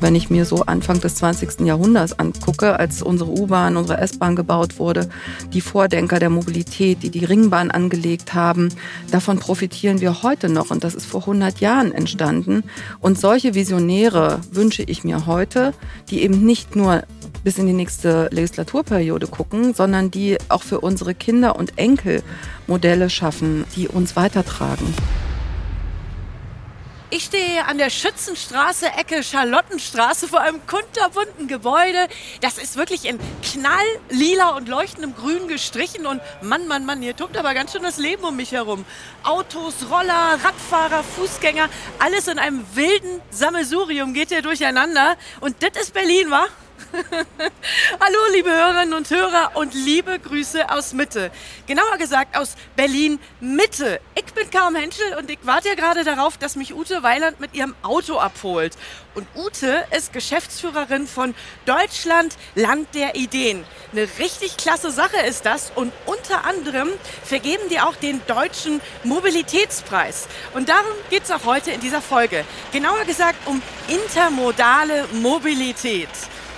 [0.00, 1.60] Wenn ich mir so Anfang des 20.
[1.60, 5.10] Jahrhunderts angucke, als unsere U-Bahn, unsere S-Bahn gebaut wurde,
[5.52, 8.70] die Vordenker der Mobilität, die die Ringbahn angelegt haben,
[9.10, 12.64] davon profitieren wir heute noch und das ist vor 100 Jahren entstanden.
[13.00, 15.74] Und solche Visionäre wünsche ich mir heute,
[16.08, 17.02] die eben nicht nur
[17.44, 22.22] bis in die nächste Legislaturperiode gucken, sondern die auch für unsere Kinder und Enkel
[22.66, 24.94] Modelle schaffen, die uns weitertragen.
[27.12, 32.06] Ich stehe an der Schützenstraße, Ecke Charlottenstraße, vor einem kunterbunten Gebäude.
[32.40, 36.06] Das ist wirklich in knalllila und leuchtendem Grün gestrichen.
[36.06, 38.84] Und Mann, Mann, Mann, hier tobt aber ganz schön das Leben um mich herum.
[39.24, 41.68] Autos, Roller, Radfahrer, Fußgänger,
[41.98, 45.16] alles in einem wilden Sammelsurium geht hier durcheinander.
[45.40, 46.46] Und das ist Berlin, wa?
[48.00, 51.30] Hallo, liebe Hörerinnen und Hörer und liebe Grüße aus Mitte.
[51.66, 54.00] Genauer gesagt aus Berlin Mitte.
[54.14, 57.54] Ich bin Carmen Henschel und ich warte ja gerade darauf, dass mich Ute Weiland mit
[57.54, 58.76] ihrem Auto abholt.
[59.14, 61.34] Und Ute ist Geschäftsführerin von
[61.66, 63.64] Deutschland Land der Ideen.
[63.92, 66.88] Eine richtig klasse Sache ist das und unter anderem
[67.24, 70.28] vergeben die auch den Deutschen Mobilitätspreis.
[70.54, 72.44] Und darum geht es auch heute in dieser Folge.
[72.72, 76.08] Genauer gesagt um intermodale Mobilität.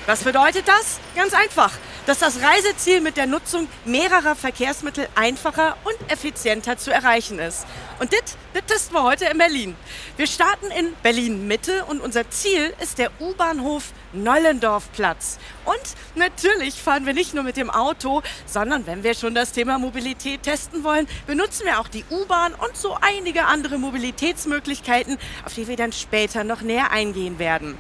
[0.07, 0.99] Was bedeutet das?
[1.15, 1.71] Ganz einfach,
[2.07, 7.65] dass das Reiseziel mit der Nutzung mehrerer Verkehrsmittel einfacher und effizienter zu erreichen ist.
[8.01, 8.37] Und das
[8.67, 9.77] testen wir heute in Berlin.
[10.17, 15.39] Wir starten in Berlin Mitte und unser Ziel ist der U-Bahnhof Nollendorfplatz.
[15.65, 15.81] Und
[16.17, 20.43] natürlich fahren wir nicht nur mit dem Auto, sondern wenn wir schon das Thema Mobilität
[20.43, 25.77] testen wollen, benutzen wir auch die U-Bahn und so einige andere Mobilitätsmöglichkeiten, auf die wir
[25.77, 27.79] dann später noch näher eingehen werden.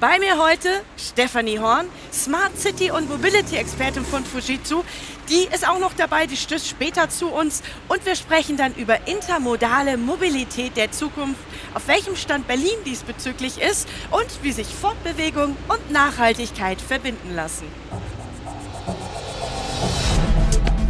[0.00, 4.82] Bei mir heute Stefanie Horn, Smart City und Mobility Expertin von Fujitsu.
[5.28, 9.06] Die ist auch noch dabei, die stößt später zu uns und wir sprechen dann über
[9.06, 11.40] intermodale Mobilität der Zukunft,
[11.74, 17.66] auf welchem Stand Berlin diesbezüglich ist und wie sich Fortbewegung und Nachhaltigkeit verbinden lassen.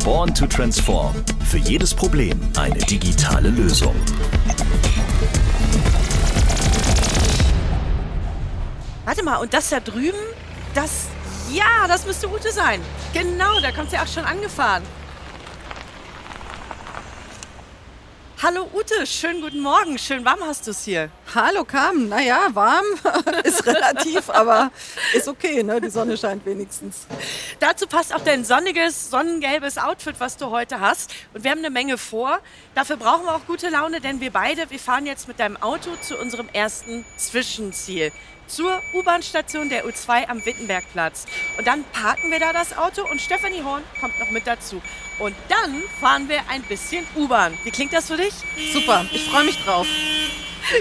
[0.04, 1.16] Born to Transform.
[1.50, 3.96] Für jedes Problem eine digitale Lösung.
[9.04, 10.18] Warte mal, und das da drüben,
[10.74, 11.06] das,
[11.50, 12.80] ja, das müsste Ute sein.
[13.12, 14.82] Genau, da kommt sie auch schon angefahren.
[18.42, 19.98] Hallo Ute, schönen guten Morgen.
[19.98, 21.10] Schön warm hast du es hier.
[21.34, 22.08] Hallo Carmen.
[22.08, 22.86] Naja, warm
[23.44, 24.72] ist relativ, aber
[25.12, 25.78] ist okay, ne?
[25.78, 27.06] Die Sonne scheint wenigstens.
[27.58, 31.12] Dazu passt auch dein sonniges, sonnengelbes Outfit, was du heute hast.
[31.34, 32.38] Und wir haben eine Menge vor.
[32.74, 35.90] Dafür brauchen wir auch gute Laune, denn wir beide, wir fahren jetzt mit deinem Auto
[36.00, 38.10] zu unserem ersten Zwischenziel
[38.46, 41.26] zur U-Bahn-Station der U2 am Wittenbergplatz.
[41.58, 44.80] Und dann parken wir da das Auto und Stefanie Horn kommt noch mit dazu.
[45.20, 47.56] Und dann fahren wir ein bisschen U-Bahn.
[47.62, 48.32] Wie klingt das für dich?
[48.72, 49.86] Super, ich freue mich drauf.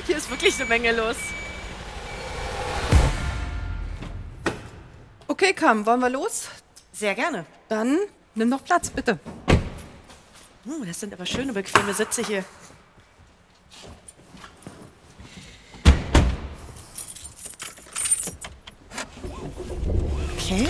[0.07, 1.17] Hier ist wirklich eine Menge los.
[5.27, 6.47] Okay, Kam, wollen wir los?
[6.93, 7.45] Sehr gerne.
[7.67, 7.99] Dann
[8.33, 9.19] nimm noch Platz, bitte.
[10.63, 12.45] Hm, das sind aber schöne, bequeme Sitze hier.
[20.37, 20.67] Okay.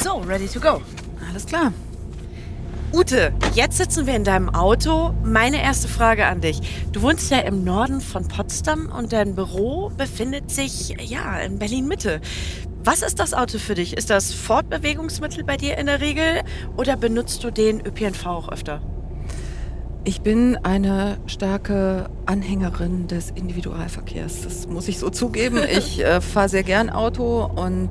[0.00, 0.80] So, ready to go.
[1.28, 1.72] Alles klar.
[2.94, 5.12] Ute, jetzt sitzen wir in deinem Auto.
[5.24, 6.60] Meine erste Frage an dich.
[6.92, 11.88] Du wohnst ja im Norden von Potsdam und dein Büro befindet sich ja in Berlin
[11.88, 12.20] Mitte.
[12.84, 13.96] Was ist das Auto für dich?
[13.96, 16.42] Ist das Fortbewegungsmittel bei dir in der Regel
[16.76, 18.80] oder benutzt du den ÖPNV auch öfter?
[20.04, 24.42] Ich bin eine starke Anhängerin des Individualverkehrs.
[24.42, 25.58] Das muss ich so zugeben.
[25.68, 27.90] Ich äh, fahre sehr gern Auto und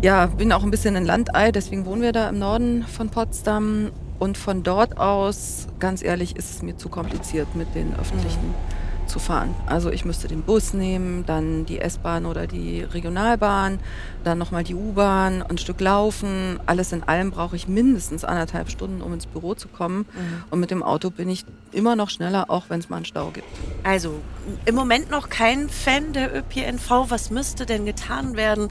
[0.00, 1.52] ja, bin auch ein bisschen ein Landei.
[1.52, 3.90] Deswegen wohnen wir da im Norden von Potsdam.
[4.18, 8.48] Und von dort aus, ganz ehrlich, ist es mir zu kompliziert mit den öffentlichen.
[8.48, 9.54] Mhm zu fahren.
[9.66, 13.78] Also ich müsste den Bus nehmen, dann die S-Bahn oder die Regionalbahn,
[14.24, 16.58] dann nochmal die U-Bahn, ein Stück laufen.
[16.66, 19.98] Alles in allem brauche ich mindestens anderthalb Stunden, um ins Büro zu kommen.
[19.98, 20.44] Mhm.
[20.50, 23.30] Und mit dem Auto bin ich immer noch schneller, auch wenn es mal einen Stau
[23.30, 23.46] gibt.
[23.82, 24.20] Also
[24.64, 27.10] im Moment noch kein Fan der ÖPNV.
[27.10, 28.68] Was müsste denn getan werden,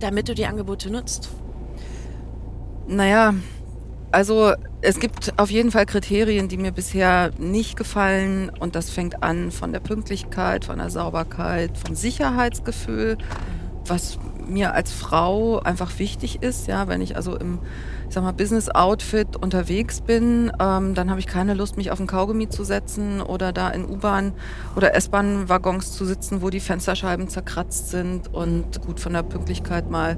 [0.00, 1.30] damit du die Angebote nutzt?
[2.88, 3.34] Naja,
[4.12, 8.50] also es gibt auf jeden Fall Kriterien, die mir bisher nicht gefallen.
[8.60, 13.18] Und das fängt an von der Pünktlichkeit, von der Sauberkeit, vom Sicherheitsgefühl,
[13.86, 16.66] was mir als Frau einfach wichtig ist.
[16.66, 17.58] Ja, wenn ich also im
[18.08, 22.06] ich sag mal, Business-Outfit unterwegs bin, ähm, dann habe ich keine Lust, mich auf ein
[22.06, 24.32] Kaugummi zu setzen oder da in U-Bahn
[24.76, 30.16] oder S-Bahn-Waggons zu sitzen, wo die Fensterscheiben zerkratzt sind und gut von der Pünktlichkeit mal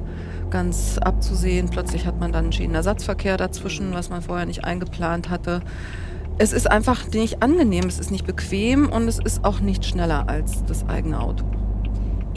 [0.50, 1.70] ganz abzusehen.
[1.70, 5.62] Plötzlich hat man dann einen Schienenersatzverkehr dazwischen, was man vorher nicht eingeplant hatte.
[6.36, 10.28] Es ist einfach nicht angenehm, es ist nicht bequem und es ist auch nicht schneller
[10.28, 11.44] als das eigene Auto.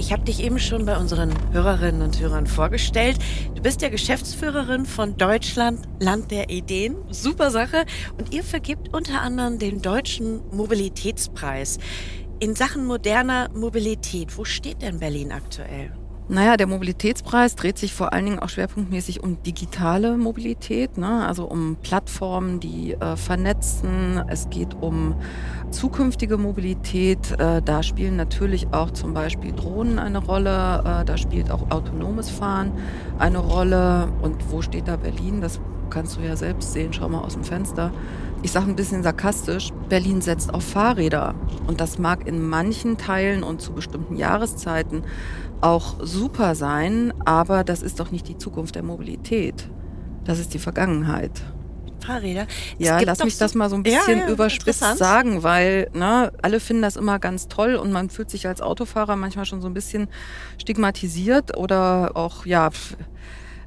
[0.02, 3.20] Ich habe dich eben schon bei unseren Hörerinnen und Hörern vorgestellt.
[3.54, 6.96] Du bist ja Geschäftsführerin von Deutschland, Land der Ideen.
[7.12, 7.86] Super Sache.
[8.18, 11.78] Und ihr vergibt unter anderem den Deutschen Mobilitätspreis.
[12.40, 15.92] In Sachen moderner Mobilität, wo steht denn Berlin aktuell?
[16.32, 21.28] Naja, der Mobilitätspreis dreht sich vor allen Dingen auch schwerpunktmäßig um digitale Mobilität, ne?
[21.28, 24.24] also um Plattformen, die äh, vernetzen.
[24.30, 25.16] Es geht um
[25.72, 27.38] zukünftige Mobilität.
[27.38, 30.80] Äh, da spielen natürlich auch zum Beispiel Drohnen eine Rolle.
[30.86, 32.72] Äh, da spielt auch autonomes Fahren
[33.20, 34.08] eine Rolle.
[34.22, 35.42] Und wo steht da Berlin?
[35.42, 36.94] Das kannst du ja selbst sehen.
[36.94, 37.92] Schau mal aus dem Fenster.
[38.44, 41.36] Ich sage ein bisschen sarkastisch, Berlin setzt auf Fahrräder.
[41.68, 45.04] Und das mag in manchen Teilen und zu bestimmten Jahreszeiten
[45.62, 49.70] auch super sein, aber das ist doch nicht die Zukunft der Mobilität.
[50.24, 51.32] Das ist die Vergangenheit.
[52.04, 52.48] Fahrräder.
[52.80, 55.90] Es ja, lass mich so das mal so ein bisschen ja, ja, überspitzt sagen, weil
[55.94, 59.62] ne, alle finden das immer ganz toll und man fühlt sich als Autofahrer manchmal schon
[59.62, 60.08] so ein bisschen
[60.58, 62.70] stigmatisiert oder auch ja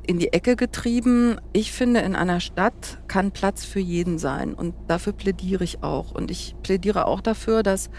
[0.07, 1.39] in die Ecke getrieben.
[1.53, 6.13] Ich finde, in einer Stadt kann Platz für jeden sein und dafür plädiere ich auch.
[6.13, 7.91] Und ich plädiere auch dafür, dass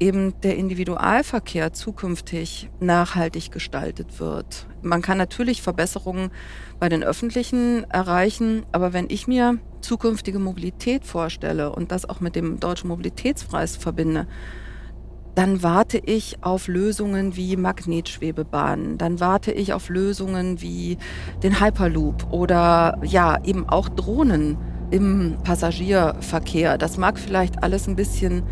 [0.00, 4.66] eben der Individualverkehr zukünftig nachhaltig gestaltet wird.
[4.82, 6.30] Man kann natürlich Verbesserungen
[6.78, 12.36] bei den öffentlichen erreichen, aber wenn ich mir zukünftige Mobilität vorstelle und das auch mit
[12.36, 14.26] dem deutschen Mobilitätspreis verbinde,
[15.34, 20.96] dann warte ich auf Lösungen wie Magnetschwebebahnen, dann warte ich auf Lösungen wie
[21.42, 24.56] den Hyperloop oder ja, eben auch Drohnen
[24.90, 26.78] im Passagierverkehr.
[26.78, 28.44] Das mag vielleicht alles ein bisschen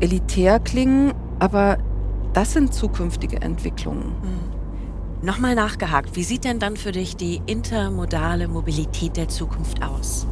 [0.00, 1.78] elitär klingen, aber
[2.32, 4.12] das sind zukünftige Entwicklungen.
[4.22, 4.60] Hm.
[5.22, 10.26] Nochmal nachgehakt, wie sieht denn dann für dich die intermodale Mobilität der Zukunft aus?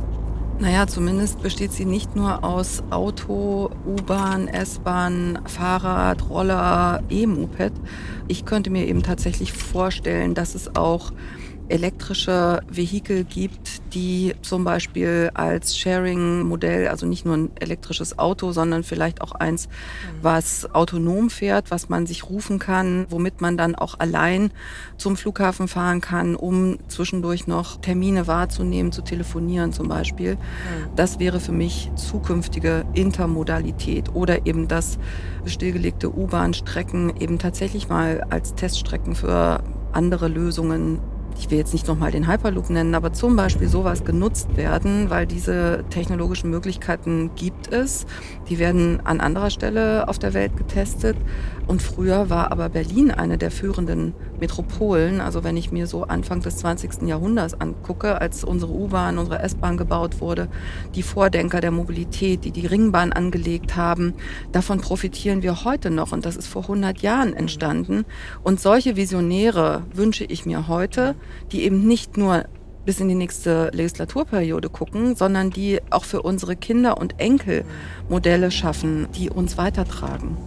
[0.61, 7.73] Naja, zumindest besteht sie nicht nur aus Auto, U-Bahn, S-Bahn, Fahrrad, Roller, E-Moped.
[8.27, 11.13] Ich könnte mir eben tatsächlich vorstellen, dass es auch
[11.69, 18.83] elektrische Vehikel gibt, die zum Beispiel als Sharing-Modell, also nicht nur ein elektrisches Auto, sondern
[18.83, 19.69] vielleicht auch eins,
[20.23, 24.51] was autonom fährt, was man sich rufen kann, womit man dann auch allein
[24.97, 30.39] zum Flughafen fahren kann, um zwischendurch noch Termine wahrzunehmen, zu telefonieren zum Beispiel.
[30.97, 34.99] Das wäre für mich zukünftige Intermodalität oder eben das
[35.45, 39.63] stillgelegte U-Bahn-Strecken eben tatsächlich mal als Teststrecken für
[39.93, 41.01] andere Lösungen
[41.39, 45.27] ich will jetzt nicht nochmal den Hyperloop nennen, aber zum Beispiel sowas genutzt werden, weil
[45.27, 48.07] diese technologischen Möglichkeiten gibt es.
[48.49, 51.17] Die werden an anderer Stelle auf der Welt getestet.
[51.69, 55.21] Und früher war aber Berlin eine der führenden Metropolen.
[55.21, 57.03] Also wenn ich mir so Anfang des 20.
[57.03, 60.49] Jahrhunderts angucke, als unsere U-Bahn, unsere S-Bahn gebaut wurde,
[60.95, 64.15] die Vordenker der Mobilität, die die Ringbahn angelegt haben,
[64.51, 66.13] davon profitieren wir heute noch.
[66.13, 68.07] Und das ist vor 100 Jahren entstanden.
[68.43, 71.17] Und solche Visionäre wünsche ich mir heute,
[71.53, 72.47] die eben nicht nur
[72.87, 77.67] bis in die nächste Legislaturperiode gucken, sondern die auch für unsere Kinder und Enkel
[78.09, 80.39] Modelle schaffen, die uns weitertragen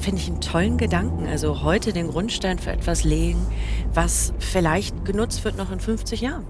[0.00, 1.26] finde ich einen tollen Gedanken.
[1.26, 3.46] Also heute den Grundstein für etwas legen,
[3.92, 6.44] was vielleicht genutzt wird noch in 50 Jahren.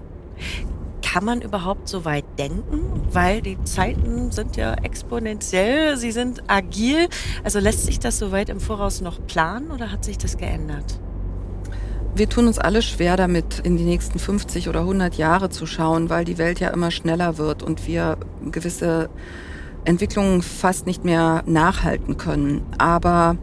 [1.03, 3.01] Kann man überhaupt so weit denken?
[3.11, 7.09] Weil die Zeiten sind ja exponentiell, sie sind agil.
[7.43, 10.99] Also lässt sich das so weit im Voraus noch planen oder hat sich das geändert?
[12.13, 16.09] Wir tun uns alle schwer damit, in die nächsten 50 oder 100 Jahre zu schauen,
[16.09, 18.17] weil die Welt ja immer schneller wird und wir
[18.51, 19.09] gewisse
[19.85, 22.63] Entwicklungen fast nicht mehr nachhalten können.
[22.77, 23.37] Aber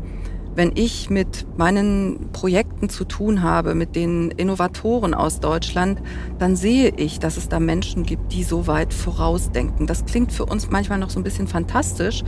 [0.54, 6.02] wenn ich mit meinen Projekten zu tun habe, mit den Innovatoren aus Deutschland,
[6.40, 9.86] dann sehe ich, dass es da Menschen gibt, die so weit vorausdenken.
[9.86, 12.24] Das klingt für uns manchmal noch so ein bisschen fantastisch,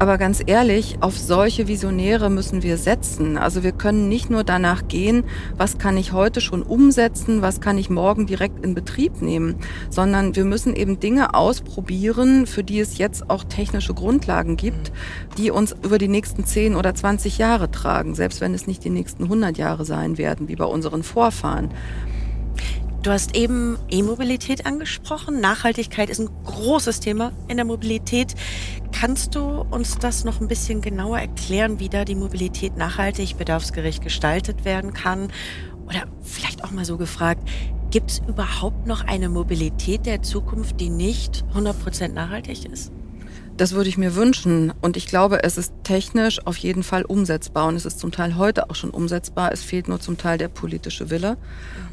[0.00, 3.36] aber ganz ehrlich, auf solche Visionäre müssen wir setzen.
[3.36, 5.24] Also wir können nicht nur danach gehen,
[5.58, 9.56] was kann ich heute schon umsetzen, was kann ich morgen direkt in Betrieb nehmen,
[9.90, 14.90] sondern wir müssen eben Dinge ausprobieren, für die es jetzt auch technische Grundlagen gibt,
[15.36, 18.90] die uns über die nächsten 10 oder 20 Jahre tragen, selbst wenn es nicht die
[18.90, 21.74] nächsten 100 Jahre sein werden, wie bei unseren Vorfahren.
[23.02, 25.40] Du hast eben E-Mobilität angesprochen.
[25.40, 28.34] Nachhaltigkeit ist ein großes Thema in der Mobilität.
[28.92, 34.02] Kannst du uns das noch ein bisschen genauer erklären, wie da die Mobilität nachhaltig, bedarfsgerecht
[34.02, 35.32] gestaltet werden kann?
[35.86, 37.48] Oder vielleicht auch mal so gefragt,
[37.90, 42.92] gibt es überhaupt noch eine Mobilität der Zukunft, die nicht 100% nachhaltig ist?
[43.60, 44.72] Das würde ich mir wünschen.
[44.80, 47.66] Und ich glaube, es ist technisch auf jeden Fall umsetzbar.
[47.66, 49.52] Und es ist zum Teil heute auch schon umsetzbar.
[49.52, 51.36] Es fehlt nur zum Teil der politische Wille.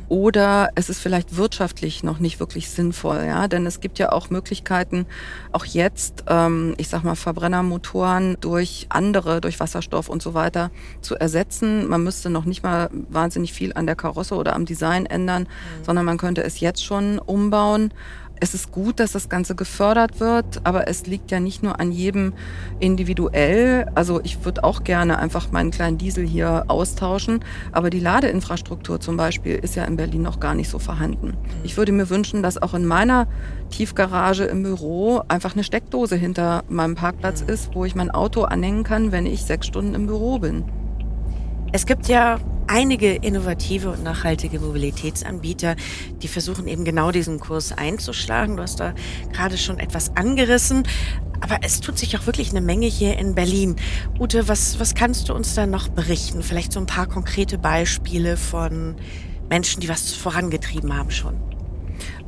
[0.08, 4.30] Oder es ist vielleicht wirtschaftlich noch nicht wirklich sinnvoll, ja, denn es gibt ja auch
[4.30, 5.06] Möglichkeiten,
[5.52, 10.72] auch jetzt, ähm, ich sag mal, Verbrennermotoren durch andere, durch Wasserstoff und so weiter
[11.02, 11.90] zu ersetzen.
[11.90, 15.84] Man müsste noch nicht mal wahnsinnig viel an der Karosse oder am Design ändern, mhm.
[15.84, 17.92] sondern man könnte es jetzt schon umbauen
[18.40, 21.92] es ist gut, dass das Ganze gefördert wird, aber es liegt ja nicht nur an
[21.92, 22.34] jedem
[22.80, 23.90] individuell.
[23.96, 29.18] Also ich würde auch gerne einfach meinen kleinen Diesel hier austauschen, aber die Ladeinfrastruktur zum
[29.18, 31.36] Beispiel ist ja in Berlin noch gar nicht so vorhanden.
[31.64, 33.28] Ich würde mir wünschen, dass auch in meiner
[33.70, 38.84] Tiefgarage im Büro einfach eine Steckdose hinter meinem Parkplatz ist, wo ich mein Auto anhängen
[38.84, 40.64] kann, wenn ich sechs Stunden im Büro bin.
[41.78, 45.76] Es gibt ja einige innovative und nachhaltige Mobilitätsanbieter,
[46.24, 48.58] die versuchen eben genau diesen Kurs einzuschlagen.
[48.58, 48.96] Du hast da
[49.32, 50.88] gerade schon etwas angerissen.
[51.40, 53.76] Aber es tut sich auch wirklich eine Menge hier in Berlin.
[54.20, 56.42] Ute, was, was kannst du uns da noch berichten?
[56.42, 58.96] Vielleicht so ein paar konkrete Beispiele von
[59.48, 61.36] Menschen, die was vorangetrieben haben schon.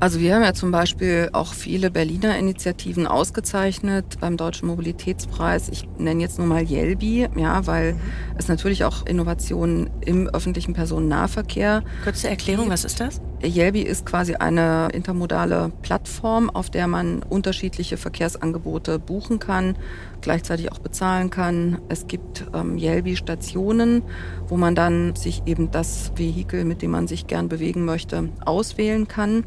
[0.02, 5.68] Also wir haben ja zum Beispiel auch viele Berliner Initiativen ausgezeichnet beim Deutschen Mobilitätspreis.
[5.68, 8.00] Ich nenne jetzt nur mal Yelbi, ja, weil mhm.
[8.38, 11.84] es natürlich auch Innovationen im öffentlichen Personennahverkehr.
[12.06, 13.20] Kurze Erklärung, was ist das?
[13.44, 19.76] Yelbi ist quasi eine intermodale Plattform, auf der man unterschiedliche Verkehrsangebote buchen kann,
[20.22, 21.80] gleichzeitig auch bezahlen kann.
[21.90, 24.04] Es gibt ähm, Yelbi-Stationen,
[24.48, 29.10] wo man dann sich eben das Vehikel, mit dem man sich gern bewegen möchte, auswählen
[29.10, 29.44] kann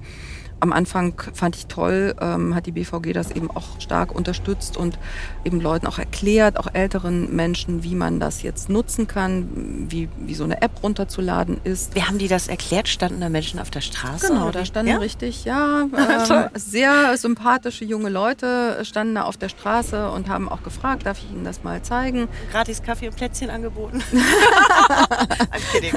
[0.62, 4.96] am Anfang fand ich toll, ähm, hat die BVG das eben auch stark unterstützt und
[5.44, 10.34] eben Leuten auch erklärt, auch älteren Menschen, wie man das jetzt nutzen kann, wie, wie
[10.34, 11.94] so eine App runterzuladen ist.
[11.96, 12.88] Wie haben die das erklärt?
[12.88, 14.28] Standen da Menschen auf der Straße?
[14.28, 14.98] Genau, da standen ja?
[14.98, 15.82] richtig, ja,
[16.54, 21.18] äh, sehr sympathische junge Leute standen da auf der Straße und haben auch gefragt, darf
[21.18, 22.28] ich Ihnen das mal zeigen?
[22.52, 24.02] Gratis Kaffee und Plätzchen angeboten.
[24.12, 25.92] I'm kidding.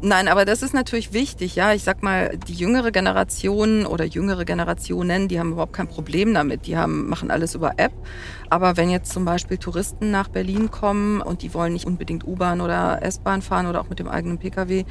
[0.00, 1.72] Nein, aber das ist natürlich wichtig, ja.
[1.72, 6.68] Ich sag mal, die jüngere Generation oder jüngere Generationen, die haben überhaupt kein Problem damit.
[6.68, 7.92] Die haben, machen alles über App.
[8.50, 12.60] Aber wenn jetzt zum Beispiel Touristen nach Berlin kommen und die wollen nicht unbedingt U-Bahn
[12.60, 14.84] oder S-Bahn fahren oder auch mit dem eigenen Pkw,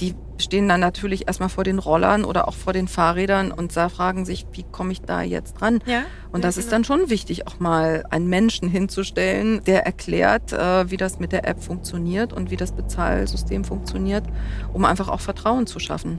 [0.00, 4.24] die stehen dann natürlich erstmal vor den Rollern oder auch vor den Fahrrädern und fragen
[4.24, 5.80] sich, wie komme ich da jetzt dran?
[5.86, 6.76] Ja, und das ja, ist genau.
[6.76, 11.46] dann schon wichtig, auch mal einen Menschen hinzustellen, der erklärt, äh, wie das mit der
[11.46, 14.24] App funktioniert und wie das Bezahlsystem funktioniert,
[14.72, 16.18] um einfach auch Vertrauen zu schaffen.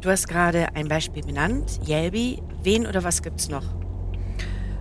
[0.00, 2.40] Du hast gerade ein Beispiel benannt, Yelby.
[2.62, 3.64] Wen oder was gibt es noch?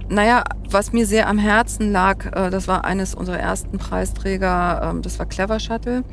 [0.10, 5.02] Naja, was mir sehr am Herzen lag, äh, das war eines unserer ersten Preisträger, ähm,
[5.02, 6.00] das war Clever Shuttle.
[6.02, 6.06] Mhm.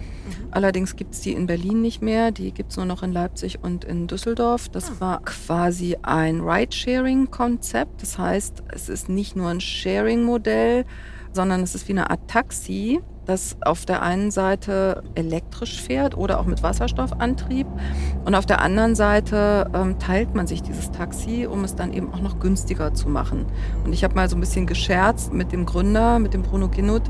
[0.51, 3.63] Allerdings gibt es die in Berlin nicht mehr, die gibt es nur noch in Leipzig
[3.63, 4.69] und in Düsseldorf.
[4.69, 4.95] Das ah.
[5.01, 8.03] war quasi ein Ride-Sharing-Konzept.
[8.03, 10.87] Das heißt, es ist nicht nur ein Sharing-Modell,
[11.33, 16.41] sondern es ist wie eine Art Taxi das auf der einen Seite elektrisch fährt oder
[16.41, 17.67] auch mit Wasserstoffantrieb
[18.25, 22.13] und auf der anderen Seite ähm, teilt man sich dieses Taxi, um es dann eben
[22.13, 23.47] auch noch günstiger zu machen.
[23.85, 27.03] Und ich habe mal so ein bisschen gescherzt mit dem Gründer, mit dem Bruno Ginut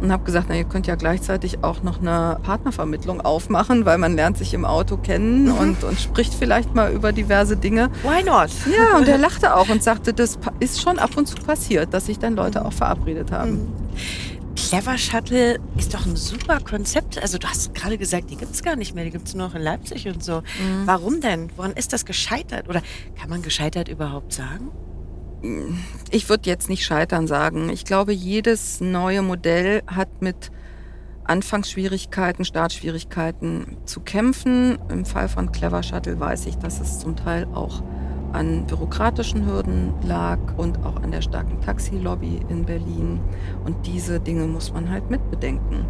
[0.00, 4.14] und habe gesagt, na, ihr könnt ja gleichzeitig auch noch eine Partnervermittlung aufmachen, weil man
[4.14, 5.54] lernt sich im Auto kennen mhm.
[5.58, 7.90] und, und spricht vielleicht mal über diverse Dinge.
[8.02, 8.50] Why not?
[8.66, 12.06] Ja, und er lachte auch und sagte, das ist schon ab und zu passiert, dass
[12.06, 13.52] sich dann Leute auch verabredet haben.
[13.52, 13.68] Mhm.
[14.56, 17.20] Clever Shuttle ist doch ein super Konzept.
[17.20, 19.48] Also du hast gerade gesagt, die gibt es gar nicht mehr, die gibt es nur
[19.48, 20.40] noch in Leipzig und so.
[20.40, 20.86] Mhm.
[20.86, 21.50] Warum denn?
[21.56, 22.68] Woran ist das gescheitert?
[22.68, 22.82] Oder
[23.18, 24.70] kann man gescheitert überhaupt sagen?
[26.10, 27.70] Ich würde jetzt nicht scheitern sagen.
[27.70, 30.50] Ich glaube, jedes neue Modell hat mit
[31.24, 34.78] Anfangsschwierigkeiten, Startschwierigkeiten zu kämpfen.
[34.90, 37.82] Im Fall von Clever Shuttle weiß ich, dass es zum Teil auch
[38.32, 43.20] an bürokratischen Hürden lag und auch an der starken Taxilobby in Berlin.
[43.64, 45.84] Und diese Dinge muss man halt mitbedenken.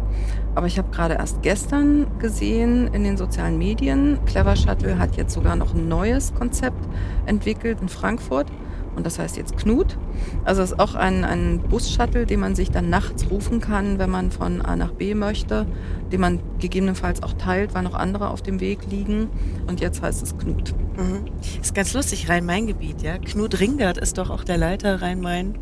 [0.55, 5.33] Aber ich habe gerade erst gestern gesehen in den sozialen Medien, Clever Shuttle hat jetzt
[5.33, 6.83] sogar noch ein neues Konzept
[7.25, 8.47] entwickelt in Frankfurt
[8.95, 9.97] und das heißt jetzt Knut.
[10.43, 14.09] Also es ist auch ein, ein Bus-Shuttle, den man sich dann nachts rufen kann, wenn
[14.09, 15.65] man von A nach B möchte,
[16.11, 19.29] den man gegebenenfalls auch teilt, weil noch andere auf dem Weg liegen.
[19.67, 20.73] Und jetzt heißt es Knut.
[20.97, 21.25] Mhm.
[21.61, 23.17] Ist ganz lustig, Rhein-Main-Gebiet, ja.
[23.17, 25.57] Knut Ringert ist doch auch der Leiter Rhein-Main.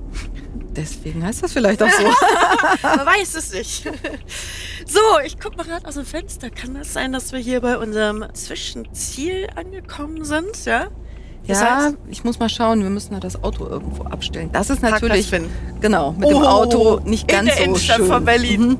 [0.75, 2.03] Deswegen heißt das vielleicht auch so.
[2.83, 3.83] Man weiß es nicht.
[4.86, 6.50] So, ich gucke mal gerade aus dem Fenster.
[6.50, 10.65] Kann das sein, dass wir hier bei unserem Zwischenziel angekommen sind?
[10.65, 10.88] Ja.
[11.48, 14.50] Das ja, heißt, ich muss mal schauen, wir müssen da das Auto irgendwo abstellen.
[14.51, 15.31] Das ist natürlich
[15.81, 18.05] genau mit oh, dem Auto nicht ganz in der so schön.
[18.05, 18.62] von Berlin.
[18.62, 18.77] Mhm.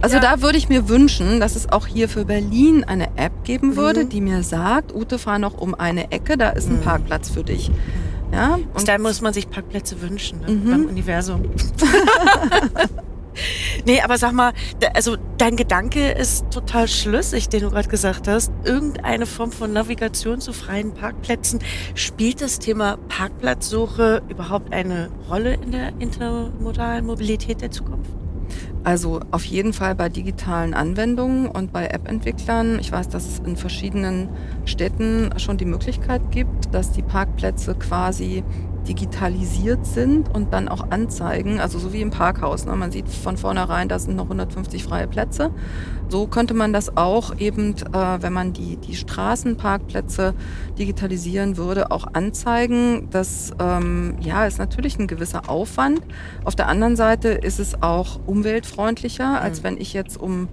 [0.00, 0.22] Also ja.
[0.22, 4.04] da würde ich mir wünschen, dass es auch hier für Berlin eine App geben würde,
[4.04, 4.08] mhm.
[4.10, 6.82] die mir sagt, Ute, fahr noch um eine Ecke, da ist ein mhm.
[6.82, 7.70] Parkplatz für dich.
[8.32, 8.58] Ja?
[8.74, 10.52] Und da muss man sich Parkplätze wünschen ne?
[10.52, 10.70] mhm.
[10.70, 11.44] beim Universum.
[13.86, 14.52] nee, aber sag mal,
[14.94, 18.52] also dein Gedanke ist total schlüssig, den du gerade gesagt hast.
[18.64, 21.60] Irgendeine Form von Navigation zu freien Parkplätzen.
[21.94, 28.10] Spielt das Thema Parkplatzsuche überhaupt eine Rolle in der intermodalen Mobilität der Zukunft?
[28.84, 32.78] Also auf jeden Fall bei digitalen Anwendungen und bei App-Entwicklern.
[32.78, 34.28] Ich weiß, dass es in verschiedenen
[34.66, 38.44] Städten schon die Möglichkeit gibt, dass die Parkplätze quasi
[38.84, 42.66] digitalisiert sind und dann auch anzeigen, also so wie im Parkhaus.
[42.66, 42.76] Ne?
[42.76, 45.50] Man sieht von vornherein, da sind noch 150 freie Plätze.
[46.08, 50.34] So könnte man das auch eben, äh, wenn man die, die Straßenparkplätze
[50.78, 53.08] digitalisieren würde, auch anzeigen.
[53.10, 56.00] Das ähm, ja, ist natürlich ein gewisser Aufwand.
[56.44, 59.64] Auf der anderen Seite ist es auch umweltfreundlicher, als mhm.
[59.64, 60.48] wenn ich jetzt um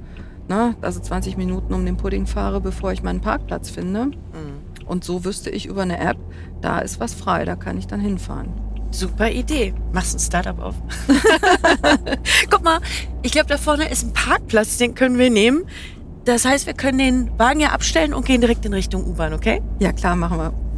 [0.47, 4.07] ne, also 20 Minuten um den Pudding fahre, bevor ich meinen Parkplatz finde.
[4.07, 4.60] Mhm.
[4.91, 6.17] Und so wüsste ich über eine App,
[6.59, 8.51] da ist was frei, da kann ich dann hinfahren.
[8.91, 9.73] Super Idee.
[9.93, 10.75] Machst ein Startup auf.
[12.49, 12.81] Guck mal,
[13.21, 15.63] ich glaube, da vorne ist ein Parkplatz, den können wir nehmen.
[16.25, 19.61] Das heißt, wir können den Wagen ja abstellen und gehen direkt in Richtung U-Bahn, okay?
[19.79, 20.70] Ja, klar, machen wir.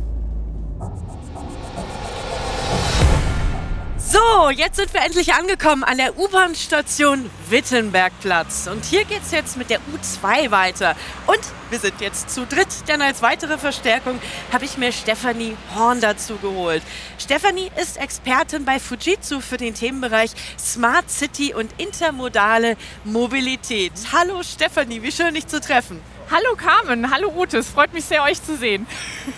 [4.14, 8.68] So, jetzt sind wir endlich angekommen an der U-Bahn-Station Wittenbergplatz.
[8.68, 10.96] Und hier geht es jetzt mit der U2 weiter.
[11.26, 11.40] Und
[11.72, 16.36] wir sind jetzt zu dritt, denn als weitere Verstärkung habe ich mir Stefanie Horn dazu
[16.36, 16.84] geholt.
[17.18, 20.30] Stefanie ist Expertin bei Fujitsu für den Themenbereich
[20.60, 23.94] Smart City und intermodale Mobilität.
[24.12, 26.00] Hallo Stefanie, wie schön dich zu treffen.
[26.34, 28.88] Hallo Carmen, hallo Ute, es freut mich sehr, euch zu sehen.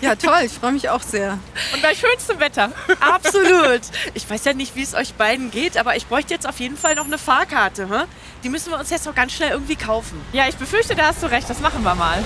[0.00, 1.38] Ja, toll, ich freue mich auch sehr.
[1.74, 2.72] Und bei schönstem Wetter.
[3.00, 3.82] Absolut.
[4.14, 6.78] Ich weiß ja nicht, wie es euch beiden geht, aber ich bräuchte jetzt auf jeden
[6.78, 7.90] Fall noch eine Fahrkarte.
[7.90, 8.04] Hm?
[8.42, 10.18] Die müssen wir uns jetzt noch ganz schnell irgendwie kaufen.
[10.32, 12.24] Ja, ich befürchte, da hast du recht, das machen wir mal.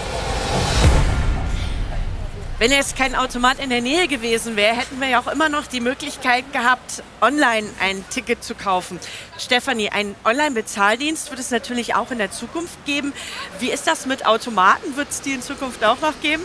[2.60, 5.66] Wenn jetzt kein Automat in der Nähe gewesen wäre, hätten wir ja auch immer noch
[5.66, 9.00] die Möglichkeit gehabt, online ein Ticket zu kaufen.
[9.38, 13.14] Stefanie, ein Online-Bezahldienst wird es natürlich auch in der Zukunft geben.
[13.60, 14.94] Wie ist das mit Automaten?
[14.94, 16.42] Wird es die in Zukunft auch noch geben?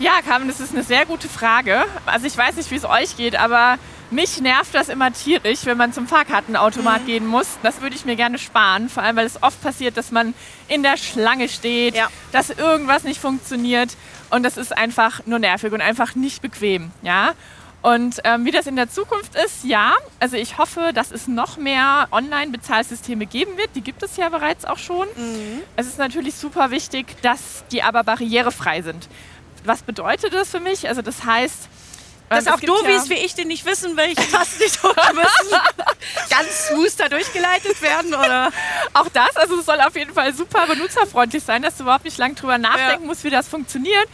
[0.00, 1.84] Ja, Carmen, das ist eine sehr gute Frage.
[2.04, 3.78] Also ich weiß nicht, wie es euch geht, aber
[4.12, 7.06] mich nervt das immer tierisch, wenn man zum Fahrkartenautomat mhm.
[7.06, 7.58] gehen muss.
[7.62, 10.34] Das würde ich mir gerne sparen, vor allem weil es oft passiert, dass man
[10.68, 12.08] in der Schlange steht, ja.
[12.30, 13.96] dass irgendwas nicht funktioniert
[14.30, 17.34] und das ist einfach nur nervig und einfach nicht bequem, ja.
[17.82, 21.56] Und ähm, wie das in der Zukunft ist, ja, also ich hoffe, dass es noch
[21.56, 23.70] mehr Online-Bezahlsysteme geben wird.
[23.74, 25.08] Die gibt es ja bereits auch schon.
[25.16, 25.62] Mhm.
[25.74, 29.08] Es ist natürlich super wichtig, dass die aber barrierefrei sind.
[29.64, 30.88] Was bedeutet das für mich?
[30.88, 31.68] Also das heißt,
[32.36, 35.60] dass auch Dovis ja wie ich, die nicht wissen, welche Tasten die drücken müssen,
[36.30, 38.50] ganz smooth da durchgeleitet werden, oder?
[38.94, 42.18] Auch das, also es soll auf jeden Fall super benutzerfreundlich sein, dass du überhaupt nicht
[42.18, 43.06] lange drüber nachdenken ja.
[43.06, 44.08] musst, wie das funktioniert.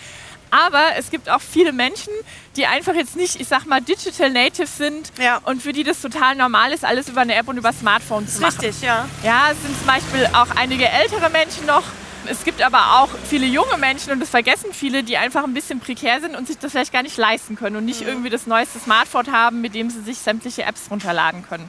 [0.51, 2.13] Aber es gibt auch viele Menschen,
[2.57, 5.41] die einfach jetzt nicht, ich sag mal, Digital Native sind ja.
[5.45, 8.41] und für die das total normal ist, alles über eine App und über Smartphone zu
[8.41, 8.59] machen.
[8.61, 9.09] Richtig, ja.
[9.23, 11.85] Ja, es sind zum Beispiel auch einige ältere Menschen noch,
[12.27, 15.81] es gibt aber auch viele junge Menschen und das vergessen viele, die einfach ein bisschen
[15.81, 18.09] prekär sind und sich das vielleicht gar nicht leisten können und nicht mhm.
[18.09, 21.69] irgendwie das neueste Smartphone haben, mit dem sie sich sämtliche Apps runterladen können.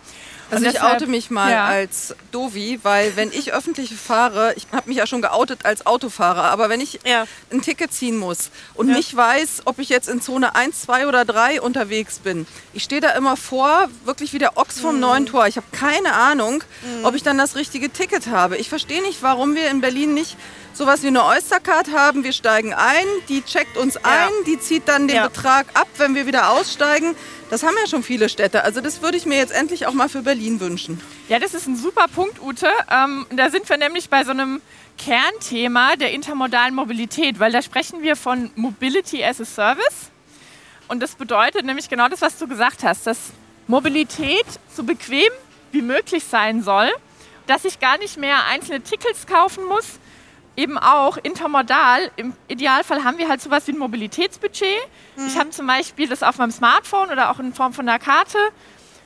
[0.52, 1.66] Also ich oute mich mal ja.
[1.66, 6.46] als Dovi, weil wenn ich öffentlich fahre, ich habe mich ja schon geoutet als Autofahrer,
[6.46, 7.26] aber wenn ich ja.
[7.52, 8.96] ein Ticket ziehen muss und ja.
[8.96, 13.02] nicht weiß, ob ich jetzt in Zone 1, 2 oder 3 unterwegs bin, ich stehe
[13.02, 15.02] da immer vor, wirklich wie der Ochs vom mhm.
[15.02, 15.48] neuen Tor.
[15.48, 17.06] Ich habe keine Ahnung, mhm.
[17.06, 18.58] ob ich dann das richtige Ticket habe.
[18.58, 20.38] Ich verstehe nicht, warum wir in Berlin nicht
[20.80, 22.24] sowas wie eine Oystercard haben.
[22.24, 26.26] Wir steigen ein, die checkt uns ein, die zieht dann den Betrag ab, wenn wir
[26.26, 27.16] wieder aussteigen.
[27.50, 28.64] Das haben ja schon viele Städte.
[28.64, 31.02] Also das würde ich mir jetzt endlich auch mal für Berlin wünschen.
[31.28, 32.70] Ja, das ist ein super Punkt, Ute.
[32.90, 34.62] Ähm, da sind wir nämlich bei so einem
[34.98, 40.12] Kernthema der intermodalen Mobilität, weil da sprechen wir von Mobility as a Service.
[40.88, 43.18] Und das bedeutet nämlich genau das, was du gesagt hast, dass
[43.68, 45.30] Mobilität so bequem
[45.74, 46.90] wie möglich sein soll,
[47.48, 50.00] dass ich gar nicht mehr einzelne Tickets kaufen muss,
[50.56, 52.12] eben auch intermodal.
[52.16, 54.68] Im Idealfall haben wir halt sowas wie ein Mobilitätsbudget.
[55.16, 55.28] Mhm.
[55.28, 58.38] Ich habe zum Beispiel das auf meinem Smartphone oder auch in Form von einer Karte.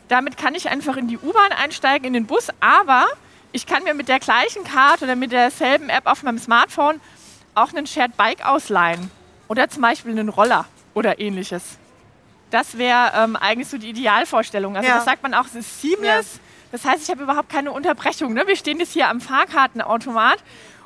[0.07, 3.05] Damit kann ich einfach in die U-Bahn einsteigen, in den Bus, aber
[3.51, 6.99] ich kann mir mit der gleichen Karte oder mit derselben App auf meinem Smartphone
[7.55, 9.11] auch einen Shared Bike ausleihen
[9.47, 11.77] oder zum Beispiel einen Roller oder ähnliches.
[12.49, 14.75] Das wäre ähm, eigentlich so die Idealvorstellung.
[14.75, 14.95] Also ja.
[14.95, 16.35] das sagt man auch, es ist seamless.
[16.35, 16.39] Ja.
[16.71, 18.33] Das heißt, ich habe überhaupt keine Unterbrechung.
[18.33, 18.47] Ne?
[18.47, 20.39] Wir stehen jetzt hier am Fahrkartenautomat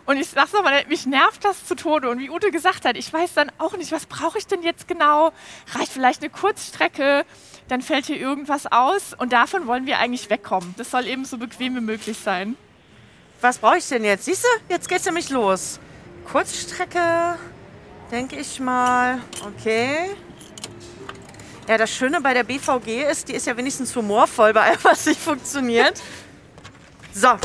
[0.07, 2.09] und ich sag's nochmal, mich nervt das zu Tode.
[2.09, 4.87] Und wie Ute gesagt hat, ich weiß dann auch nicht, was brauche ich denn jetzt
[4.87, 5.33] genau?
[5.75, 7.25] Reicht vielleicht eine Kurzstrecke?
[7.67, 9.13] Dann fällt hier irgendwas aus.
[9.17, 10.73] Und davon wollen wir eigentlich wegkommen.
[10.77, 12.55] Das soll eben so bequem wie möglich sein.
[13.41, 14.23] Was brauche ich denn jetzt?
[14.23, 15.77] Siehst du, jetzt geht's nämlich los.
[16.31, 17.37] Kurzstrecke,
[18.09, 19.21] denke ich mal.
[19.45, 20.15] Okay.
[21.67, 25.05] Ja, das Schöne bei der BVG ist, die ist ja wenigstens humorvoll bei allem, was
[25.05, 26.01] nicht funktioniert.
[27.13, 27.37] So,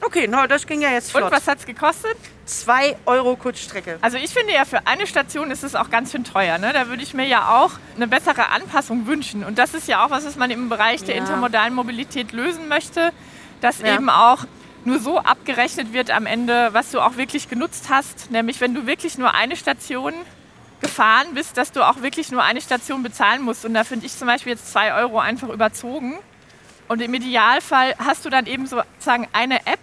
[0.00, 1.24] okay, na, das ging ja jetzt flott.
[1.24, 2.16] Und was hat es gekostet?
[2.46, 3.98] 2 Euro Kurzstrecke.
[4.00, 6.58] Also ich finde ja, für eine Station ist es auch ganz schön teuer.
[6.58, 6.72] Ne?
[6.72, 9.44] Da würde ich mir ja auch eine bessere Anpassung wünschen.
[9.44, 11.20] Und das ist ja auch was, was man im Bereich der Ja.
[11.22, 13.12] intermodalen Mobilität lösen möchte,
[13.60, 13.94] dass Ja.
[13.94, 14.46] eben auch
[14.84, 18.30] nur so abgerechnet wird am Ende, was du auch wirklich genutzt hast.
[18.30, 20.14] Nämlich wenn du wirklich nur eine Station
[20.80, 23.64] gefahren bist, dass du auch wirklich nur eine Station bezahlen musst.
[23.66, 26.18] Und da finde ich zum Beispiel jetzt 2 Euro einfach überzogen.
[26.90, 29.78] Und im Idealfall hast du dann eben sozusagen eine App,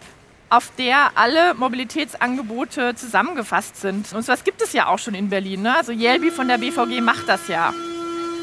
[0.49, 4.11] auf der alle Mobilitätsangebote zusammengefasst sind.
[4.11, 5.61] Und sowas gibt es ja auch schon in Berlin.
[5.61, 5.73] Ne?
[5.73, 7.73] Also Yelby von der BVG macht das ja.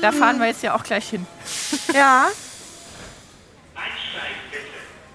[0.00, 1.26] Da fahren wir jetzt ja auch gleich hin.
[1.94, 2.28] Ja.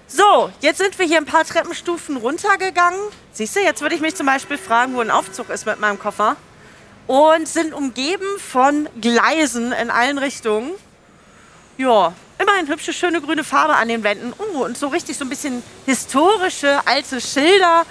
[0.06, 3.00] So, jetzt sind wir hier ein paar Treppenstufen runtergegangen.
[3.32, 5.98] Siehst du, jetzt würde ich mich zum Beispiel fragen, wo ein Aufzug ist mit meinem
[5.98, 6.36] Koffer.
[7.08, 10.70] Und sind umgeben von Gleisen in allen Richtungen.
[11.78, 14.32] Ja, immerhin hübsche, schöne grüne Farbe an den Wänden.
[14.38, 17.84] Uh, und so richtig so ein bisschen historische, alte Schilder.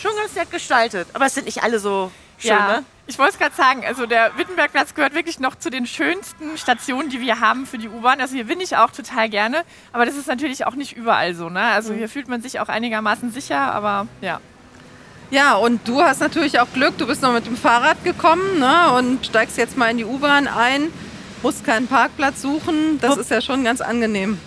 [0.00, 1.08] Schon ganz nett gestaltet.
[1.12, 2.84] Aber es sind nicht alle so schön, ne?
[3.08, 7.10] Ich wollte es gerade sagen, also der Wittenbergplatz gehört wirklich noch zu den schönsten Stationen,
[7.10, 8.20] die wir haben für die U-Bahn.
[8.20, 11.48] Also hier bin ich auch total gerne, aber das ist natürlich auch nicht überall so.
[11.48, 11.60] Ne?
[11.60, 14.40] Also hier fühlt man sich auch einigermaßen sicher, aber ja.
[15.32, 18.92] Ja, und du hast natürlich auch Glück, du bist noch mit dem Fahrrad gekommen ne,
[18.92, 20.92] und steigst jetzt mal in die U-Bahn ein,
[21.42, 22.98] musst keinen Parkplatz suchen.
[23.00, 24.38] Das Wo- ist ja schon ganz angenehm.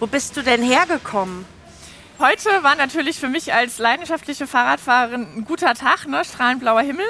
[0.00, 1.44] Wo bist du denn hergekommen?
[2.18, 6.24] Heute war natürlich für mich als leidenschaftliche Fahrradfahrerin ein guter Tag, ne?
[6.24, 7.04] strahlend blauer Himmel.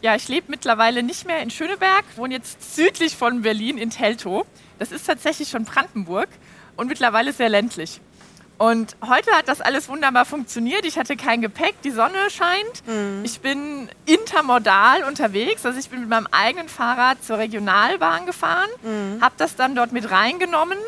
[0.00, 4.44] Ja, ich lebe mittlerweile nicht mehr in Schöneberg, wohne jetzt südlich von Berlin in Teltow.
[4.78, 6.28] Das ist tatsächlich schon Brandenburg
[6.76, 8.00] und mittlerweile sehr ländlich.
[8.56, 10.86] Und heute hat das alles wunderbar funktioniert.
[10.86, 12.82] Ich hatte kein Gepäck, die Sonne scheint.
[13.24, 15.66] Ich bin intermodal unterwegs.
[15.66, 18.68] Also ich bin mit meinem eigenen Fahrrad zur Regionalbahn gefahren,
[19.20, 20.78] habe das dann dort mit reingenommen,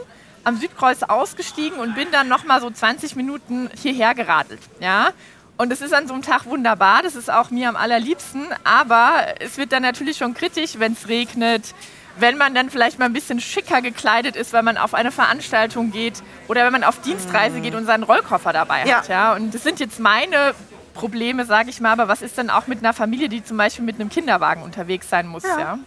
[0.44, 4.60] am Südkreuz ausgestiegen und bin dann nochmal so 20 Minuten hierher geradelt.
[4.80, 5.10] Ja?
[5.56, 9.26] Und es ist an so einem Tag wunderbar, das ist auch mir am allerliebsten, aber
[9.40, 11.74] es wird dann natürlich schon kritisch, wenn es regnet,
[12.18, 15.90] wenn man dann vielleicht mal ein bisschen schicker gekleidet ist, weil man auf eine Veranstaltung
[15.92, 18.98] geht oder wenn man auf Dienstreise geht und seinen Rollkoffer dabei Ja.
[18.98, 19.08] hat.
[19.08, 19.34] Ja?
[19.34, 20.54] Und das sind jetzt meine
[20.94, 23.84] Probleme, sage ich mal, aber was ist denn auch mit einer Familie, die zum Beispiel
[23.84, 25.42] mit einem Kinderwagen unterwegs sein muss?
[25.44, 25.78] Ja.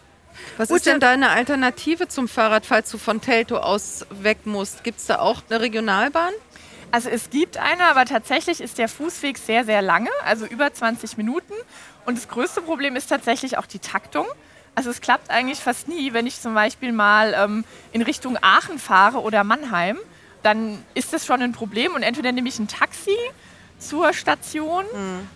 [0.58, 4.84] Was Ute- ist denn deine Alternative zum Fahrrad, falls du von Teltow aus weg musst?
[4.84, 6.32] Gibt es da auch eine Regionalbahn?
[6.92, 11.18] Also es gibt eine, aber tatsächlich ist der Fußweg sehr, sehr lange, also über 20
[11.18, 11.54] Minuten.
[12.06, 14.26] Und das größte Problem ist tatsächlich auch die Taktung.
[14.80, 18.80] Also es klappt eigentlich fast nie, wenn ich zum Beispiel mal ähm, in Richtung Aachen
[18.80, 19.98] fahre oder Mannheim,
[20.42, 21.96] dann ist das schon ein Problem.
[21.96, 23.18] Und entweder nehme ich ein Taxi
[23.78, 24.86] zur Station.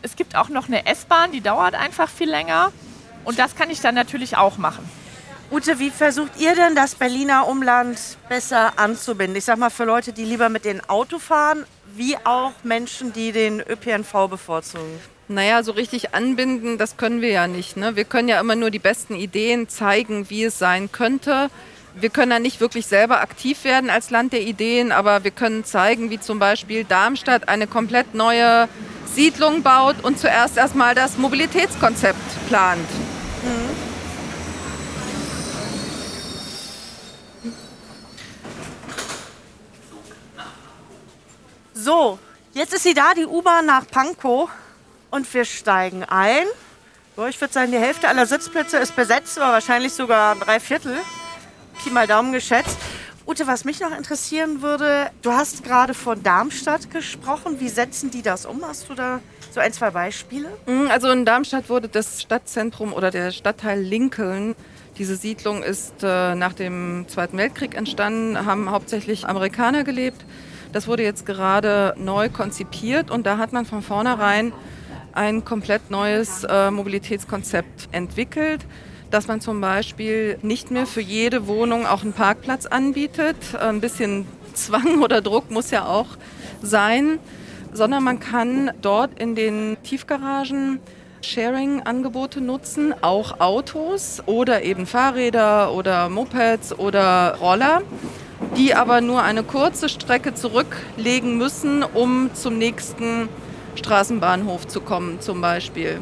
[0.01, 2.71] Es gibt auch noch eine S-Bahn, die dauert einfach viel länger.
[3.25, 4.89] Und das kann ich dann natürlich auch machen.
[5.51, 9.35] Ute, wie versucht ihr denn das Berliner Umland besser anzubinden?
[9.35, 13.33] Ich sag mal für Leute, die lieber mit dem Auto fahren, wie auch Menschen, die
[13.33, 15.01] den ÖPNV bevorzugen.
[15.33, 17.75] Naja, so richtig anbinden, das können wir ja nicht.
[17.75, 17.95] Ne?
[17.95, 21.49] Wir können ja immer nur die besten Ideen zeigen, wie es sein könnte.
[21.95, 25.65] Wir können ja nicht wirklich selber aktiv werden als Land der Ideen, aber wir können
[25.65, 28.69] zeigen, wie zum Beispiel Darmstadt eine komplett neue
[29.11, 32.87] Siedlung baut und zuerst erstmal das Mobilitätskonzept plant.
[41.73, 42.19] So,
[42.53, 44.47] jetzt ist sie da, die U-Bahn nach Pankow.
[45.13, 46.47] Und wir steigen ein.
[47.15, 50.97] So, ich würde sagen, die Hälfte aller Sitzplätze ist besetzt, aber wahrscheinlich sogar drei Viertel.
[51.83, 52.79] Pi mal Daumen geschätzt.
[53.27, 57.59] Ute, was mich noch interessieren würde, du hast gerade von Darmstadt gesprochen.
[57.59, 58.65] Wie setzen die das um?
[58.65, 59.19] Hast du da
[59.51, 60.49] so ein, zwei Beispiele?
[60.65, 64.55] Mm, Also in Darmstadt wurde das Stadtzentrum oder der Stadtteil Lincoln,
[64.97, 70.25] diese Siedlung ist äh, nach dem Zweiten Weltkrieg entstanden, haben hauptsächlich Amerikaner gelebt.
[70.71, 74.51] Das wurde jetzt gerade neu konzipiert und da hat man von vornherein
[75.13, 78.61] ein komplett neues äh, Mobilitätskonzept entwickelt,
[79.11, 83.35] dass man zum Beispiel nicht mehr für jede Wohnung auch einen Parkplatz anbietet.
[83.59, 86.07] Ein bisschen Zwang oder Druck muss ja auch
[86.61, 87.19] sein,
[87.71, 90.79] sondern man kann dort in den Tiefgaragen
[91.21, 97.81] Sharing-Angebote nutzen, auch Autos oder eben Fahrräder oder Mopeds oder Roller,
[98.57, 103.29] die aber nur eine kurze Strecke zurücklegen müssen, um zum nächsten
[103.75, 105.99] Straßenbahnhof zu kommen zum Beispiel.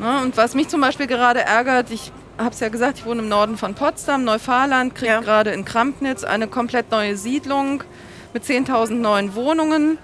[0.00, 3.22] Ja, und was mich zum Beispiel gerade ärgert, ich habe es ja gesagt, ich wohne
[3.22, 5.20] im Norden von Potsdam, Neufahrland, kriege Ja.
[5.20, 7.84] gerade in Krampnitz eine komplett neue Siedlung
[8.32, 9.98] mit 10.000 neuen Wohnungen,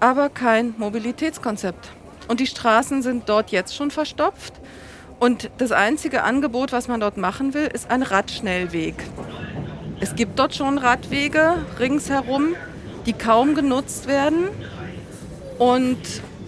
[0.00, 1.90] aber kein Mobilitätskonzept.
[2.28, 4.54] Und die Straßen sind dort jetzt schon verstopft.
[5.18, 8.94] Und das einzige Angebot, was man dort machen will, ist ein Radschnellweg.
[10.00, 12.54] Es gibt dort schon Radwege ringsherum,
[13.04, 14.48] die kaum genutzt werden.
[15.58, 15.98] Und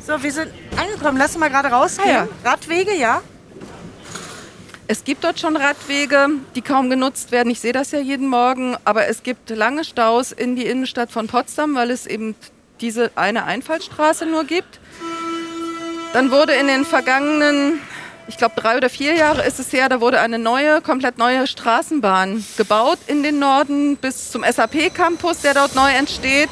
[0.06, 1.18] so, wir sind angekommen.
[1.18, 2.08] Lass uns mal gerade rausgehen.
[2.08, 2.50] Ah, ja.
[2.50, 3.22] Radwege, ja?
[4.88, 7.50] Es gibt dort schon Radwege, die kaum genutzt werden.
[7.50, 8.76] Ich sehe das ja jeden Morgen.
[8.84, 12.34] Aber es gibt lange Staus in die Innenstadt von Potsdam, weil es eben
[12.80, 14.80] diese eine Einfallstraße nur gibt.
[16.12, 17.78] Dann wurde in den vergangenen,
[18.26, 21.46] ich glaube drei oder vier Jahre ist es her, da wurde eine neue, komplett neue
[21.46, 26.50] Straßenbahn gebaut in den Norden bis zum SAP-Campus, der dort neu entsteht.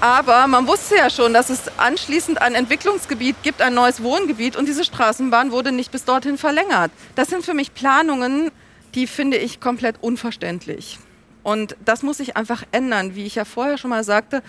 [0.00, 4.66] Aber man wusste ja schon, dass es anschließend ein Entwicklungsgebiet gibt, ein neues Wohngebiet und
[4.66, 6.90] diese Straßenbahn wurde nicht bis dorthin verlängert.
[7.16, 8.50] Das sind für mich Planungen,
[8.94, 10.98] die finde ich komplett unverständlich.
[11.42, 13.14] Und das muss sich einfach ändern.
[13.14, 14.42] Wie ich ja vorher schon mal sagte,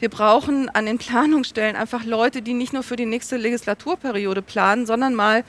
[0.00, 4.86] wir brauchen an den Planungsstellen einfach Leute, die nicht nur für die nächste Legislaturperiode planen,
[4.86, 5.44] sondern mal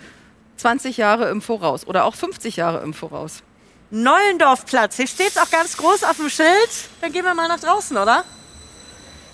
[0.58, 3.41] 20 Jahre im Voraus oder auch 50 Jahre im Voraus.
[3.89, 6.70] Neulendorfplatz, hier steht es auch ganz groß auf dem Schild.
[7.02, 8.24] Dann gehen wir mal nach draußen, oder?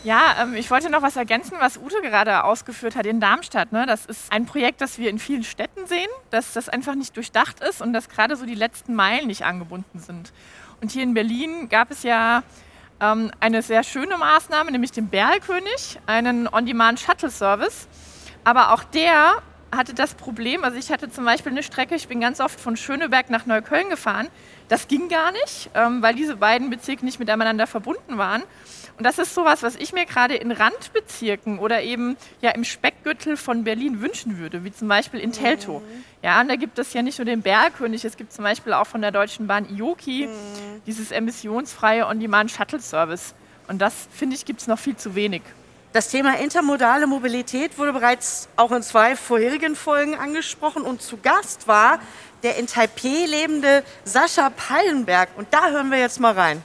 [0.03, 3.71] Ja, ähm, ich wollte noch was ergänzen, was Ute gerade ausgeführt hat in Darmstadt.
[3.71, 3.85] Ne?
[3.85, 7.61] Das ist ein Projekt, das wir in vielen Städten sehen, dass das einfach nicht durchdacht
[7.61, 10.33] ist und dass gerade so die letzten Meilen nicht angebunden sind.
[10.81, 12.43] Und hier in Berlin gab es ja
[12.99, 17.87] ähm, eine sehr schöne Maßnahme, nämlich den Berlkönig, einen On-Demand-Shuttle-Service.
[18.43, 22.19] Aber auch der hatte das Problem, also ich hatte zum Beispiel eine Strecke, ich bin
[22.19, 24.27] ganz oft von Schöneberg nach Neukölln gefahren.
[24.67, 28.43] Das ging gar nicht, ähm, weil diese beiden Bezirke nicht miteinander verbunden waren.
[28.97, 33.38] Und das ist sowas, was ich mir gerade in Randbezirken oder eben ja im Speckgürtel
[33.38, 35.82] von Berlin wünschen würde, wie zum Beispiel in Teltow.
[35.82, 36.03] Mhm.
[36.21, 38.86] Ja, und da gibt es ja nicht nur den Bergkönig, es gibt zum Beispiel auch
[38.86, 40.82] von der Deutschen Bahn IOKI mhm.
[40.86, 43.34] dieses emissionsfreie On-Demand-Shuttle-Service.
[43.67, 45.41] Und das, finde ich, gibt es noch viel zu wenig.
[45.93, 51.67] Das Thema intermodale Mobilität wurde bereits auch in zwei vorherigen Folgen angesprochen und zu Gast
[51.67, 51.99] war
[52.43, 55.29] der in Taipei lebende Sascha Pallenberg.
[55.38, 56.62] Und da hören wir jetzt mal rein.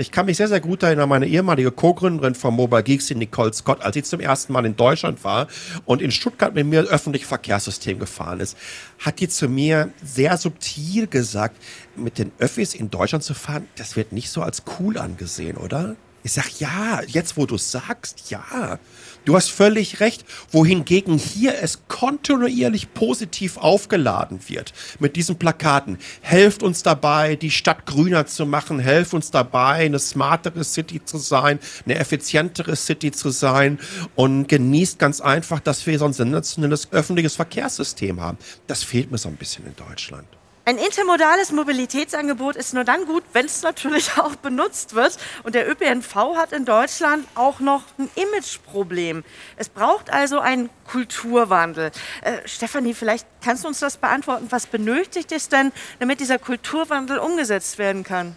[0.00, 3.52] Ich kann mich sehr, sehr gut erinnern, meine ehemalige Co-Gründerin von Mobile Geeks, die Nicole
[3.52, 5.46] Scott, als sie zum ersten Mal in Deutschland war
[5.84, 8.56] und in Stuttgart mit mir öffentliche Verkehrssystem gefahren ist,
[8.98, 11.62] hat die zu mir sehr subtil gesagt,
[11.96, 15.96] mit den Öffis in Deutschland zu fahren, das wird nicht so als cool angesehen, oder?
[16.22, 18.78] Ich sag, ja, jetzt wo du sagst, ja.
[19.24, 25.98] Du hast völlig recht, wohingegen hier es kontinuierlich positiv aufgeladen wird mit diesen Plakaten.
[26.22, 31.18] Helft uns dabei, die Stadt grüner zu machen, helft uns dabei, eine smartere City zu
[31.18, 33.78] sein, eine effizientere City zu sein
[34.14, 38.38] und genießt ganz einfach, dass wir so ein sensationelles öffentliches Verkehrssystem haben.
[38.66, 40.39] Das fehlt mir so ein bisschen in Deutschland.
[40.70, 45.18] Ein intermodales Mobilitätsangebot ist nur dann gut, wenn es natürlich auch benutzt wird.
[45.42, 49.24] Und der ÖPNV hat in Deutschland auch noch ein Imageproblem.
[49.56, 51.90] Es braucht also einen Kulturwandel.
[52.22, 54.46] Äh, Stefanie, vielleicht kannst du uns das beantworten.
[54.50, 58.36] Was benötigt es denn, damit dieser Kulturwandel umgesetzt werden kann?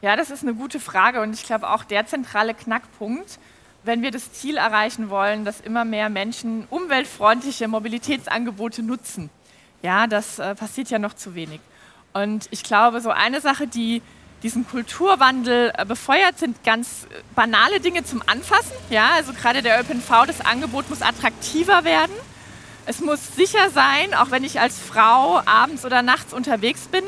[0.00, 3.40] Ja, das ist eine gute Frage und ich glaube auch der zentrale Knackpunkt,
[3.82, 9.28] wenn wir das Ziel erreichen wollen, dass immer mehr Menschen umweltfreundliche Mobilitätsangebote nutzen
[9.82, 11.60] ja, das äh, passiert ja noch zu wenig.
[12.12, 14.02] Und ich glaube, so eine Sache, die
[14.42, 18.72] diesen Kulturwandel äh, befeuert, sind ganz äh, banale Dinge zum Anfassen.
[18.90, 22.12] Ja, also gerade der ÖPNV, das Angebot muss attraktiver werden.
[22.86, 27.04] Es muss sicher sein, auch wenn ich als Frau abends oder nachts unterwegs bin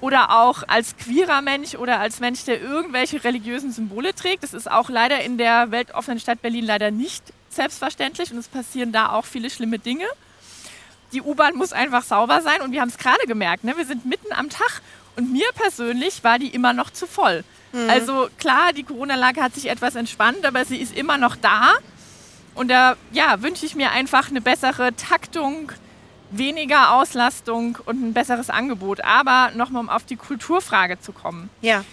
[0.00, 4.42] oder auch als queerer Mensch oder als Mensch, der irgendwelche religiösen Symbole trägt.
[4.42, 8.90] Das ist auch leider in der weltoffenen Stadt Berlin leider nicht selbstverständlich und es passieren
[8.90, 10.06] da auch viele schlimme Dinge
[11.12, 12.60] die U-Bahn muss einfach sauber sein.
[12.62, 13.76] Und wir haben es gerade gemerkt, ne?
[13.76, 14.80] wir sind mitten am Tag
[15.16, 17.44] und mir persönlich war die immer noch zu voll.
[17.72, 17.90] Mhm.
[17.90, 21.72] Also klar, die Corona-Lage hat sich etwas entspannt, aber sie ist immer noch da.
[22.54, 25.72] Und da ja, wünsche ich mir einfach eine bessere Taktung,
[26.30, 29.02] weniger Auslastung und ein besseres Angebot.
[29.02, 31.50] Aber nochmal, um auf die Kulturfrage zu kommen.
[31.60, 31.84] Ja.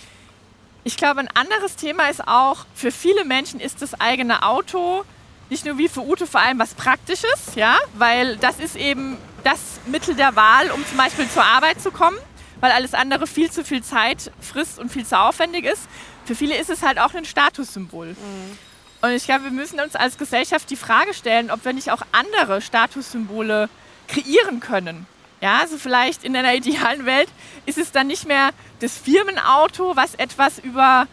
[0.84, 5.04] Ich glaube, ein anderes Thema ist auch, für viele Menschen ist das eigene Auto
[5.50, 9.60] nicht nur wie für Ute vor allem was Praktisches, ja, weil das ist eben das
[9.88, 12.18] Mittel der Wahl, um zum Beispiel zur Arbeit zu kommen,
[12.60, 15.88] weil alles andere viel zu viel Zeit frisst und viel zu aufwendig ist.
[16.26, 18.10] Für viele ist es halt auch ein Statussymbol.
[18.10, 18.58] Mhm.
[19.02, 22.02] Und ich glaube, wir müssen uns als Gesellschaft die Frage stellen, ob wir nicht auch
[22.12, 23.70] andere Statussymbole
[24.08, 25.08] kreieren können.
[25.42, 27.30] Ja, also vielleicht in einer idealen Welt
[27.66, 28.50] ist es dann nicht mehr
[28.82, 31.08] das Firmenauto, was etwas über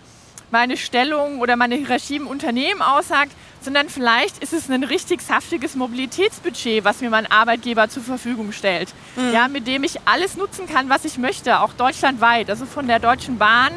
[0.51, 5.75] meine Stellung oder meine Hierarchie im Unternehmen aussagt, sondern vielleicht ist es ein richtig saftiges
[5.75, 9.33] Mobilitätsbudget, was mir mein Arbeitgeber zur Verfügung stellt, mhm.
[9.33, 13.01] ja, mit dem ich alles nutzen kann, was ich möchte, auch deutschlandweit, also von der
[13.01, 13.73] Deutschen Bahn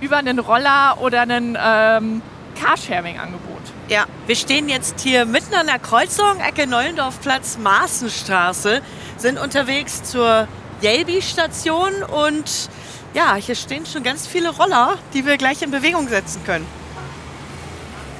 [0.00, 2.22] über einen Roller oder ein ähm,
[2.60, 3.62] Carsharing-Angebot.
[3.88, 8.82] Ja, wir stehen jetzt hier mitten an der Kreuzung, Ecke Neulendorfplatz, Maßenstraße,
[9.16, 10.48] sind unterwegs zur
[10.82, 12.68] Jelbi-Station und
[13.16, 16.66] Ja, hier stehen schon ganz viele Roller, die wir gleich in Bewegung setzen können.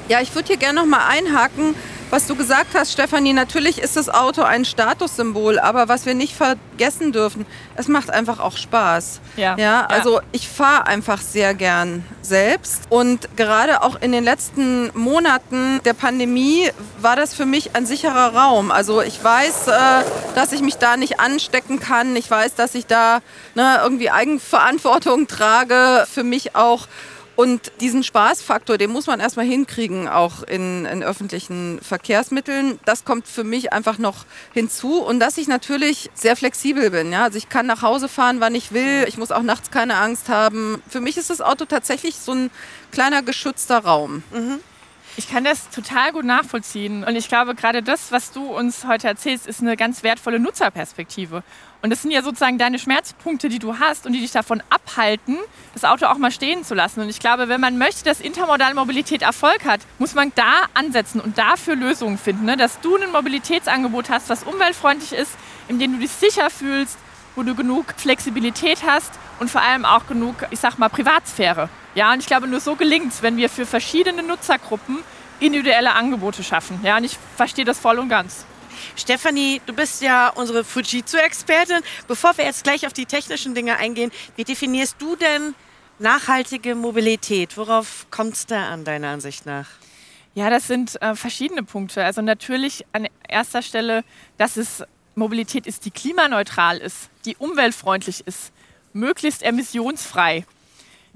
[0.08, 1.74] Ja, ich würde hier gerne noch mal einhaken,
[2.10, 3.32] was du gesagt hast, Stefanie.
[3.32, 8.40] Natürlich ist das Auto ein Statussymbol, aber was wir nicht vergessen dürfen, es macht einfach
[8.40, 9.20] auch Spaß.
[9.36, 9.56] Ja.
[9.58, 15.80] ja also ich fahre einfach sehr gern selbst und gerade auch in den letzten Monaten
[15.84, 18.70] der Pandemie war das für mich ein sicherer Raum.
[18.70, 19.72] Also ich weiß, äh,
[20.34, 22.16] dass ich mich da nicht anstecken kann.
[22.16, 23.20] Ich weiß, dass ich da
[23.54, 26.06] ne, irgendwie Eigenverantwortung trage.
[26.12, 26.86] Für mich auch
[27.36, 32.80] und diesen Spaßfaktor, den muss man erstmal hinkriegen, auch in, in, öffentlichen Verkehrsmitteln.
[32.86, 35.02] Das kommt für mich einfach noch hinzu.
[35.02, 37.12] Und dass ich natürlich sehr flexibel bin.
[37.12, 37.24] Ja?
[37.24, 39.04] Also ich kann nach Hause fahren, wann ich will.
[39.06, 40.82] Ich muss auch nachts keine Angst haben.
[40.88, 42.50] Für mich ist das Auto tatsächlich so ein
[42.90, 44.22] kleiner geschützter Raum.
[44.32, 44.60] Mhm.
[45.18, 47.04] Ich kann das total gut nachvollziehen.
[47.04, 51.42] Und ich glaube, gerade das, was du uns heute erzählst, ist eine ganz wertvolle Nutzerperspektive.
[51.86, 55.38] Und das sind ja sozusagen deine Schmerzpunkte, die du hast und die dich davon abhalten,
[55.72, 56.98] das Auto auch mal stehen zu lassen.
[56.98, 61.20] Und ich glaube, wenn man möchte, dass intermodale Mobilität Erfolg hat, muss man da ansetzen
[61.20, 62.44] und dafür Lösungen finden.
[62.44, 62.56] Ne?
[62.56, 65.30] Dass du ein Mobilitätsangebot hast, was umweltfreundlich ist,
[65.68, 66.98] in dem du dich sicher fühlst,
[67.36, 71.68] wo du genug Flexibilität hast und vor allem auch genug, ich sag mal, Privatsphäre.
[71.94, 74.98] Ja, und ich glaube, nur so gelingt es, wenn wir für verschiedene Nutzergruppen
[75.38, 76.80] individuelle Angebote schaffen.
[76.82, 78.44] Ja, und ich verstehe das voll und ganz.
[78.96, 81.80] Stefanie, du bist ja unsere Fujitsu-Expertin.
[82.08, 85.54] Bevor wir jetzt gleich auf die technischen Dinge eingehen, wie definierst du denn
[85.98, 87.56] nachhaltige Mobilität?
[87.56, 89.68] Worauf kommt es da an, deiner Ansicht nach?
[90.34, 92.04] Ja, das sind äh, verschiedene Punkte.
[92.04, 94.04] Also natürlich an erster Stelle,
[94.36, 94.84] dass es
[95.14, 98.52] Mobilität ist, die klimaneutral ist, die umweltfreundlich ist,
[98.92, 100.44] möglichst emissionsfrei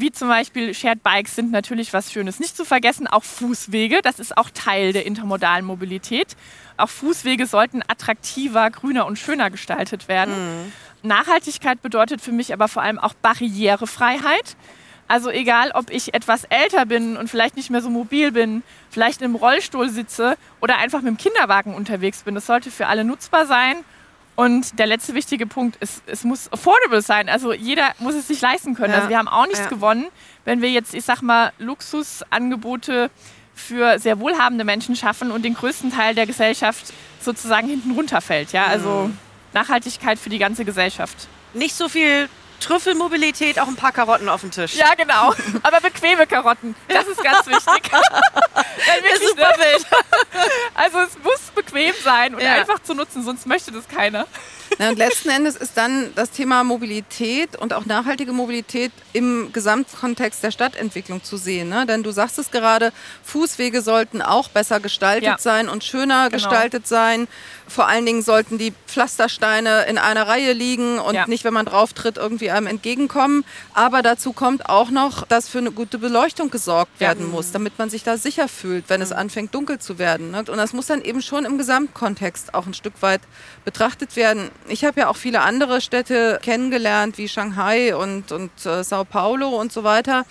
[0.01, 2.41] wie zum Beispiel Shared Bikes sind natürlich was Schönes.
[2.41, 6.37] Nicht zu vergessen, auch Fußwege, das ist auch Teil der intermodalen Mobilität.
[6.77, 10.35] Auch Fußwege sollten attraktiver, grüner und schöner gestaltet werden.
[10.35, 10.73] Mhm.
[11.03, 14.57] Nachhaltigkeit bedeutet für mich aber vor allem auch Barrierefreiheit.
[15.09, 19.23] Also egal, ob ich etwas älter bin und vielleicht nicht mehr so mobil bin, vielleicht
[19.23, 23.47] im Rollstuhl sitze oder einfach mit dem Kinderwagen unterwegs bin, das sollte für alle nutzbar
[23.47, 23.77] sein
[24.41, 27.29] und der letzte wichtige Punkt ist, es muss affordable sein.
[27.29, 28.95] Also jeder muss es sich leisten können.
[28.95, 29.01] Ja.
[29.01, 29.69] Also wir haben auch nichts ja.
[29.69, 30.07] gewonnen,
[30.47, 33.11] wenn wir jetzt, ich sag mal, Luxusangebote
[33.55, 38.53] für sehr wohlhabende Menschen schaffen und den größten Teil der Gesellschaft sozusagen hinten runterfällt.
[38.53, 39.19] Ja, also mhm.
[39.53, 41.29] Nachhaltigkeit für die ganze Gesellschaft.
[41.53, 44.75] Nicht so viel Trüffelmobilität, auch ein paar Karotten auf dem Tisch.
[44.75, 45.35] Ja, genau.
[45.63, 46.75] Aber bequeme Karotten.
[46.89, 47.91] Das ist ganz wichtig.
[47.93, 49.87] das ist super wild.
[50.75, 52.55] Also es muss bequem sein und ja.
[52.55, 54.27] einfach zu nutzen, sonst möchte das keiner.
[54.79, 60.43] Na, und letzten Endes ist dann das Thema Mobilität und auch nachhaltige Mobilität im Gesamtkontext
[60.43, 61.69] der Stadtentwicklung zu sehen.
[61.69, 61.87] Ne?
[61.87, 62.93] Denn du sagst es gerade,
[63.25, 65.39] Fußwege sollten auch besser gestaltet ja.
[65.39, 66.37] sein und schöner genau.
[66.37, 67.29] gestaltet sein.
[67.71, 71.27] Vor allen Dingen sollten die Pflastersteine in einer Reihe liegen und ja.
[71.29, 73.45] nicht, wenn man drauf tritt, irgendwie einem entgegenkommen.
[73.75, 77.33] Aber dazu kommt auch noch, dass für eine gute Beleuchtung gesorgt werden ja.
[77.33, 79.05] muss, damit man sich da sicher fühlt, wenn mhm.
[79.05, 80.33] es anfängt dunkel zu werden.
[80.33, 80.39] Ne?
[80.39, 83.21] Und das muss dann eben schon im Gesamtkontext auch ein Stück weit
[83.65, 84.51] betrachtet werden.
[84.67, 89.49] Ich habe ja auch viele andere Städte kennengelernt, wie Shanghai und, und äh, Sao Paulo
[89.49, 90.25] und so weiter.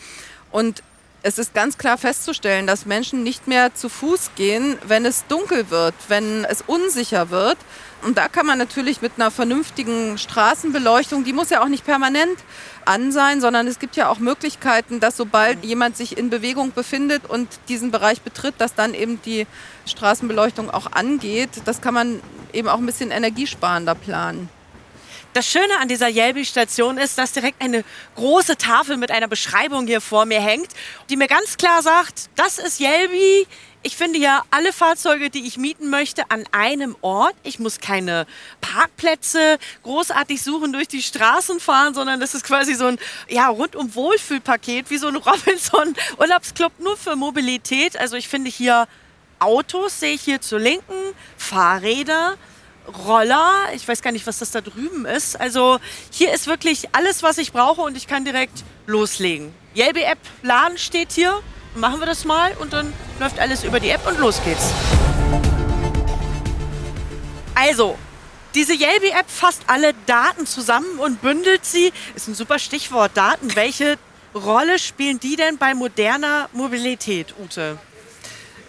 [0.51, 0.83] Und
[1.21, 5.69] es ist ganz klar festzustellen, dass Menschen nicht mehr zu Fuß gehen, wenn es dunkel
[5.69, 7.57] wird, wenn es unsicher wird.
[8.01, 12.37] Und da kann man natürlich mit einer vernünftigen Straßenbeleuchtung, die muss ja auch nicht permanent
[12.85, 17.29] an sein, sondern es gibt ja auch Möglichkeiten, dass sobald jemand sich in Bewegung befindet
[17.29, 19.45] und diesen Bereich betritt, dass dann eben die
[19.85, 21.49] Straßenbeleuchtung auch angeht.
[21.65, 22.21] Das kann man
[22.53, 24.49] eben auch ein bisschen energiesparender planen.
[25.33, 27.83] Das Schöne an dieser Jelbi-Station ist, dass direkt eine
[28.15, 30.69] große Tafel mit einer Beschreibung hier vor mir hängt,
[31.09, 33.45] die mir ganz klar sagt, das ist Jelbi.
[33.83, 37.35] Ich finde ja alle Fahrzeuge, die ich mieten möchte, an einem Ort.
[37.43, 38.25] Ich muss keine
[38.59, 42.97] Parkplätze großartig suchen, durch die Straßen fahren, sondern das ist quasi so ein
[43.29, 47.97] ja, rundum Wohlfühlpaket, wie so ein Robinson-Urlaubsclub nur für Mobilität.
[47.97, 48.87] Also ich finde hier
[49.37, 52.35] Autos, sehe ich hier zur Linken, Fahrräder,
[53.05, 53.53] Roller.
[53.73, 55.39] Ich weiß gar nicht, was das da drüben ist.
[55.39, 55.79] Also
[56.11, 59.53] hier ist wirklich alles, was ich brauche und ich kann direkt loslegen.
[59.75, 61.41] Yelby App Laden steht hier.
[61.75, 64.71] Machen wir das mal und dann läuft alles über die App und los geht's.
[67.53, 67.97] Also,
[68.55, 71.93] diese Yelby App fasst alle Daten zusammen und bündelt sie.
[72.15, 73.11] Ist ein super Stichwort.
[73.15, 73.55] Daten.
[73.55, 73.97] Welche
[74.33, 77.77] Rolle spielen die denn bei moderner Mobilität, Ute?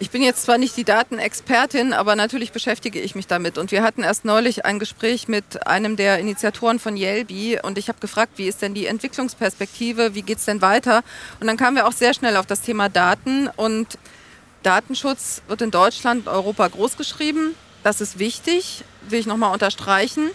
[0.01, 3.59] Ich bin jetzt zwar nicht die Datenexpertin, aber natürlich beschäftige ich mich damit.
[3.59, 7.87] Und wir hatten erst neulich ein Gespräch mit einem der Initiatoren von Yelby und ich
[7.87, 11.03] habe gefragt, wie ist denn die Entwicklungsperspektive, wie geht es denn weiter?
[11.39, 13.99] Und dann kamen wir auch sehr schnell auf das Thema Daten und
[14.63, 17.53] Datenschutz wird in Deutschland, Europa groß geschrieben.
[17.83, 20.31] Das ist wichtig, will ich nochmal unterstreichen.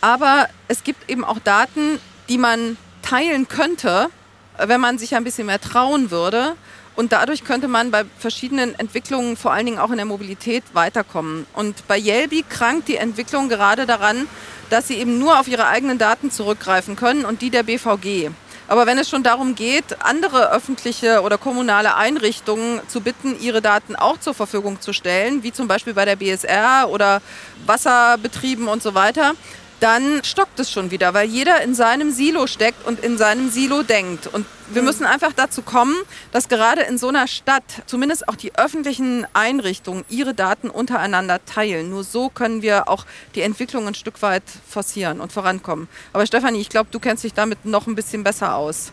[0.00, 4.08] Aber es gibt eben auch Daten, die man teilen könnte,
[4.58, 6.56] wenn man sich ein bisschen mehr trauen würde.
[6.96, 11.46] Und dadurch könnte man bei verschiedenen Entwicklungen, vor allen Dingen auch in der Mobilität, weiterkommen.
[11.54, 14.28] Und bei Yelby krankt die Entwicklung gerade daran,
[14.70, 18.30] dass sie eben nur auf ihre eigenen Daten zurückgreifen können und die der BVG.
[18.66, 23.94] Aber wenn es schon darum geht, andere öffentliche oder kommunale Einrichtungen zu bitten, ihre Daten
[23.94, 27.20] auch zur Verfügung zu stellen, wie zum Beispiel bei der BSR oder
[27.66, 29.34] Wasserbetrieben und so weiter,
[29.80, 33.82] dann stockt es schon wieder, weil jeder in seinem Silo steckt und in seinem Silo
[33.82, 34.26] denkt.
[34.26, 34.86] Und wir mhm.
[34.86, 35.94] müssen einfach dazu kommen,
[36.32, 41.90] dass gerade in so einer Stadt zumindest auch die öffentlichen Einrichtungen ihre Daten untereinander teilen.
[41.90, 43.04] Nur so können wir auch
[43.34, 45.88] die Entwicklung ein Stück weit forcieren und vorankommen.
[46.12, 48.90] Aber Stefanie, ich glaube, du kennst dich damit noch ein bisschen besser aus.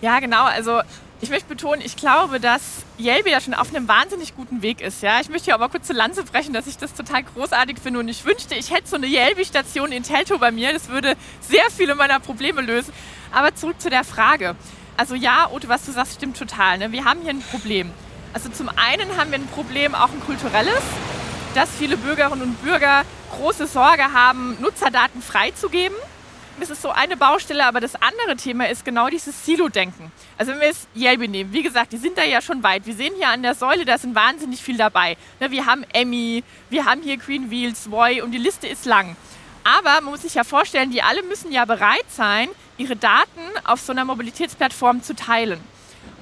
[0.00, 0.44] Ja, genau.
[0.44, 0.80] Also
[1.22, 5.02] ich möchte betonen, ich glaube, dass Yelby da schon auf einem wahnsinnig guten Weg ist.
[5.02, 5.20] Ja?
[5.20, 8.08] Ich möchte hier aber kurz zur Lanze brechen, dass ich das total großartig finde und
[8.08, 10.72] ich wünschte, ich hätte so eine Yelby-Station in Telto bei mir.
[10.72, 12.92] Das würde sehr viele meiner Probleme lösen.
[13.32, 14.56] Aber zurück zu der Frage.
[14.96, 16.78] Also ja, Ote, was du sagst, stimmt total.
[16.78, 16.90] Ne?
[16.90, 17.92] Wir haben hier ein Problem.
[18.32, 20.82] Also zum einen haben wir ein Problem, auch ein kulturelles,
[21.54, 23.04] dass viele Bürgerinnen und Bürger
[23.36, 25.96] große Sorge haben, Nutzerdaten freizugeben.
[26.60, 30.12] Das ist so eine Baustelle, aber das andere Thema ist genau dieses Silo-Denken.
[30.38, 32.86] Also wenn wir jetzt Yelby nehmen, wie gesagt, die sind da ja schon weit.
[32.86, 35.16] Wir sehen hier an der Säule, da sind wahnsinnig viel dabei.
[35.40, 39.16] Ne, wir haben Emmy, wir haben hier Green Wheels, Voy und die Liste ist lang.
[39.64, 42.48] Aber man muss sich ja vorstellen, die alle müssen ja bereit sein,
[42.78, 45.60] ihre Daten auf so einer Mobilitätsplattform zu teilen.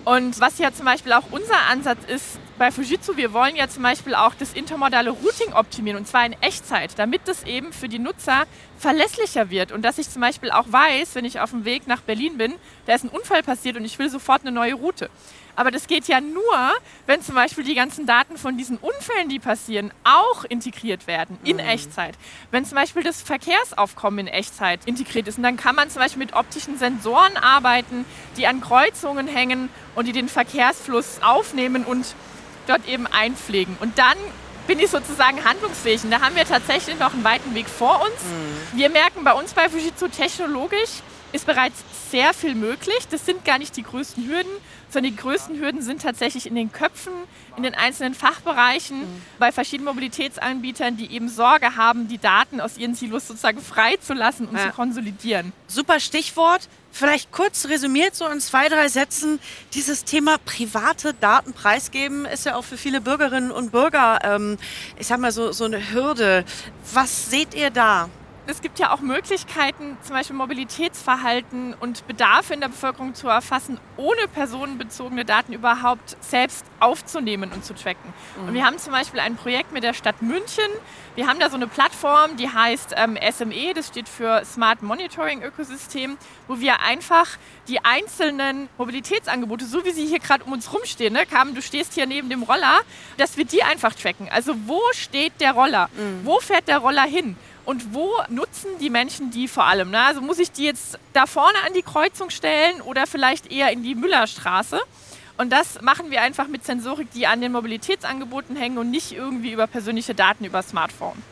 [0.05, 3.83] Und was ja zum Beispiel auch unser Ansatz ist bei Fujitsu, wir wollen ja zum
[3.83, 7.99] Beispiel auch das intermodale Routing optimieren und zwar in Echtzeit, damit das eben für die
[7.99, 8.45] Nutzer
[8.77, 12.03] verlässlicher wird und dass ich zum Beispiel auch weiß, wenn ich auf dem Weg nach
[12.03, 12.53] Berlin bin,
[12.85, 15.09] da ist ein Unfall passiert und ich will sofort eine neue Route.
[15.57, 16.73] Aber das geht ja nur,
[17.07, 21.57] wenn zum Beispiel die ganzen Daten von diesen Unfällen, die passieren, auch integriert werden in
[21.57, 21.61] mhm.
[21.61, 22.15] Echtzeit.
[22.51, 26.21] Wenn zum Beispiel das Verkehrsaufkommen in Echtzeit integriert ist, und dann kann man zum Beispiel
[26.21, 28.05] mit optischen Sensoren arbeiten,
[28.37, 32.15] die an Kreuzungen hängen und die den Verkehrsfluss aufnehmen und
[32.71, 33.77] dort eben einpflegen.
[33.81, 34.17] Und dann
[34.67, 36.05] bin ich sozusagen handlungsfähig.
[36.05, 38.23] Und da haben wir tatsächlich noch einen weiten Weg vor uns.
[38.23, 38.79] Mhm.
[38.79, 41.03] Wir merken bei uns bei Fujitsu technologisch,
[41.33, 43.09] ist bereits sehr viel möglich.
[43.11, 44.51] Das sind gar nicht die größten Hürden,
[44.89, 47.13] sondern die größten Hürden sind tatsächlich in den Köpfen,
[47.57, 49.23] in den einzelnen Fachbereichen, mhm.
[49.39, 54.57] bei verschiedenen Mobilitätsanbietern, die eben Sorge haben, die Daten aus ihren Silos sozusagen freizulassen und
[54.57, 54.67] ja.
[54.67, 55.53] zu konsolidieren.
[55.67, 56.69] Super Stichwort.
[56.93, 59.39] Vielleicht kurz resümiert so in zwei, drei Sätzen.
[59.75, 64.59] Dieses Thema private Daten preisgeben ist ja auch für viele Bürgerinnen und Bürger, ähm,
[64.99, 66.45] ich sag mal so, so eine Hürde.
[66.93, 68.11] Was seht ihr da?
[68.51, 73.79] Es gibt ja auch Möglichkeiten, zum Beispiel Mobilitätsverhalten und Bedarfe in der Bevölkerung zu erfassen,
[73.97, 78.13] ohne personenbezogene Daten überhaupt selbst aufzunehmen und zu tracken.
[78.37, 78.49] Mhm.
[78.49, 80.65] Und wir haben zum Beispiel ein Projekt mit der Stadt München.
[81.15, 85.43] Wir haben da so eine Plattform, die heißt ähm, SME, das steht für Smart Monitoring
[85.43, 86.17] Ökosystem,
[86.49, 87.29] wo wir einfach
[87.69, 91.95] die einzelnen Mobilitätsangebote, so wie sie hier gerade um uns rumstehen, ne, Carmen, du stehst
[91.95, 92.81] hier neben dem Roller,
[93.17, 94.29] dass wir die einfach tracken.
[94.31, 95.89] Also wo steht der Roller?
[95.95, 96.21] Mhm.
[96.25, 97.37] Wo fährt der Roller hin?
[97.71, 99.93] Und wo nutzen die Menschen die vor allem?
[99.93, 100.01] Ne?
[100.03, 103.85] Also muss ich die jetzt da vorne an die Kreuzung stellen oder vielleicht eher in
[103.85, 104.81] die Müllerstraße?
[105.37, 109.53] Und das machen wir einfach mit Sensorik, die an den Mobilitätsangeboten hängen und nicht irgendwie
[109.53, 111.23] über persönliche Daten über Smartphone.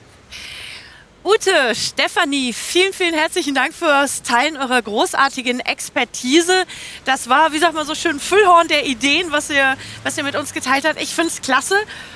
[1.25, 6.65] Ute, Stefanie, vielen, vielen herzlichen Dank fürs Teilen eurer großartigen Expertise.
[7.05, 10.37] Das war, wie sagt man so schön, Füllhorn der Ideen, was ihr, was ihr mit
[10.37, 11.03] uns geteilt habt.
[11.03, 11.75] Ich finde es klasse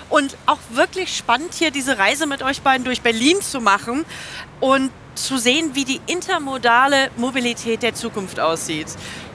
[0.08, 4.04] und auch wirklich spannend, hier diese Reise mit euch beiden durch Berlin zu machen
[4.60, 8.86] und zu sehen, wie die intermodale Mobilität der Zukunft aussieht.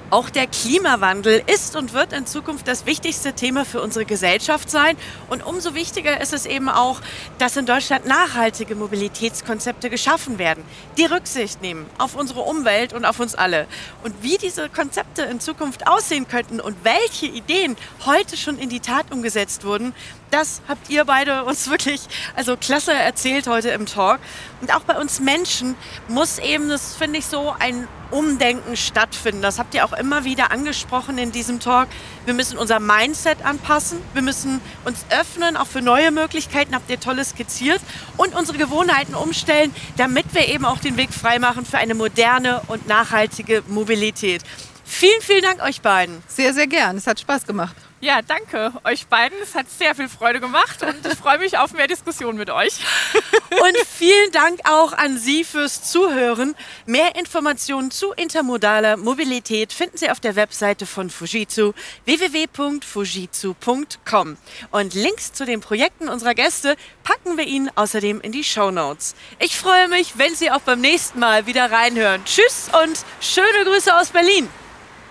[0.09, 4.95] Auch der Klimawandel ist und wird in Zukunft das wichtigste Thema für unsere Gesellschaft sein.
[5.29, 7.01] Und umso wichtiger ist es eben auch,
[7.39, 10.63] dass in Deutschland nachhaltige Mobilitätskonzepte geschaffen werden,
[10.97, 13.67] die Rücksicht nehmen auf unsere Umwelt und auf uns alle.
[14.01, 18.79] Und wie diese Konzepte in Zukunft aussehen könnten und welche Ideen heute schon in die
[18.79, 19.93] Tat umgesetzt wurden,
[20.31, 22.01] das habt ihr beide uns wirklich
[22.35, 24.19] also klasse erzählt heute im Talk.
[24.61, 25.75] Und auch bei uns Menschen
[26.07, 29.41] muss eben, das finde ich so, ein Umdenken stattfinden.
[29.41, 31.87] Das habt ihr auch immer wieder angesprochen in diesem Talk.
[32.25, 33.99] Wir müssen unser Mindset anpassen.
[34.13, 37.81] Wir müssen uns öffnen, auch für neue Möglichkeiten, habt ihr toll skizziert.
[38.15, 42.87] Und unsere Gewohnheiten umstellen, damit wir eben auch den Weg freimachen für eine moderne und
[42.87, 44.41] nachhaltige Mobilität.
[44.85, 46.23] Vielen, vielen Dank euch beiden.
[46.27, 46.97] Sehr, sehr gern.
[46.97, 47.75] Es hat Spaß gemacht.
[47.99, 49.35] Ja, danke euch beiden.
[49.41, 52.73] Es hat sehr viel Freude gemacht und ich freue mich auf mehr Diskussion mit euch.
[53.49, 56.53] Und vielen Dank auch an Sie fürs Zuhören.
[56.85, 61.73] Mehr Informationen zu intermodaler Mobilität finden Sie auf der Webseite von Fujitsu
[62.05, 64.37] www.fujitsu.com.
[64.69, 69.15] Und Links zu den Projekten unserer Gäste packen wir Ihnen außerdem in die Show Notes.
[69.39, 72.23] Ich freue mich, wenn Sie auch beim nächsten Mal wieder reinhören.
[72.25, 74.47] Tschüss und schöne Grüße aus Berlin.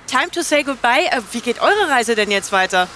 [0.07, 1.07] Time to say goodbye.
[1.11, 2.89] Äh, Wie geht eure Reise denn jetzt weiter?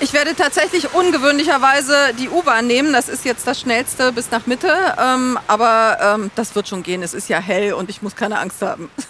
[0.00, 2.92] Ich werde tatsächlich ungewöhnlicherweise die U-Bahn nehmen.
[2.92, 4.68] Das ist jetzt das schnellste bis nach Mitte.
[4.98, 7.02] Ähm, aber ähm, das wird schon gehen.
[7.02, 8.90] Es ist ja hell und ich muss keine Angst haben.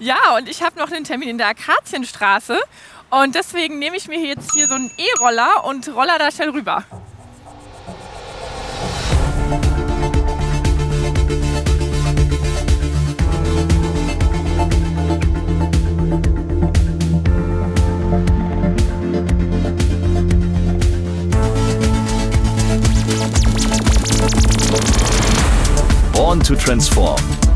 [0.00, 2.58] Ja, und ich habe noch einen Termin in der Akazienstraße
[3.10, 6.84] und deswegen nehme ich mir jetzt hier so einen E-Roller und roller da schnell rüber.
[26.28, 27.47] Born to Transform.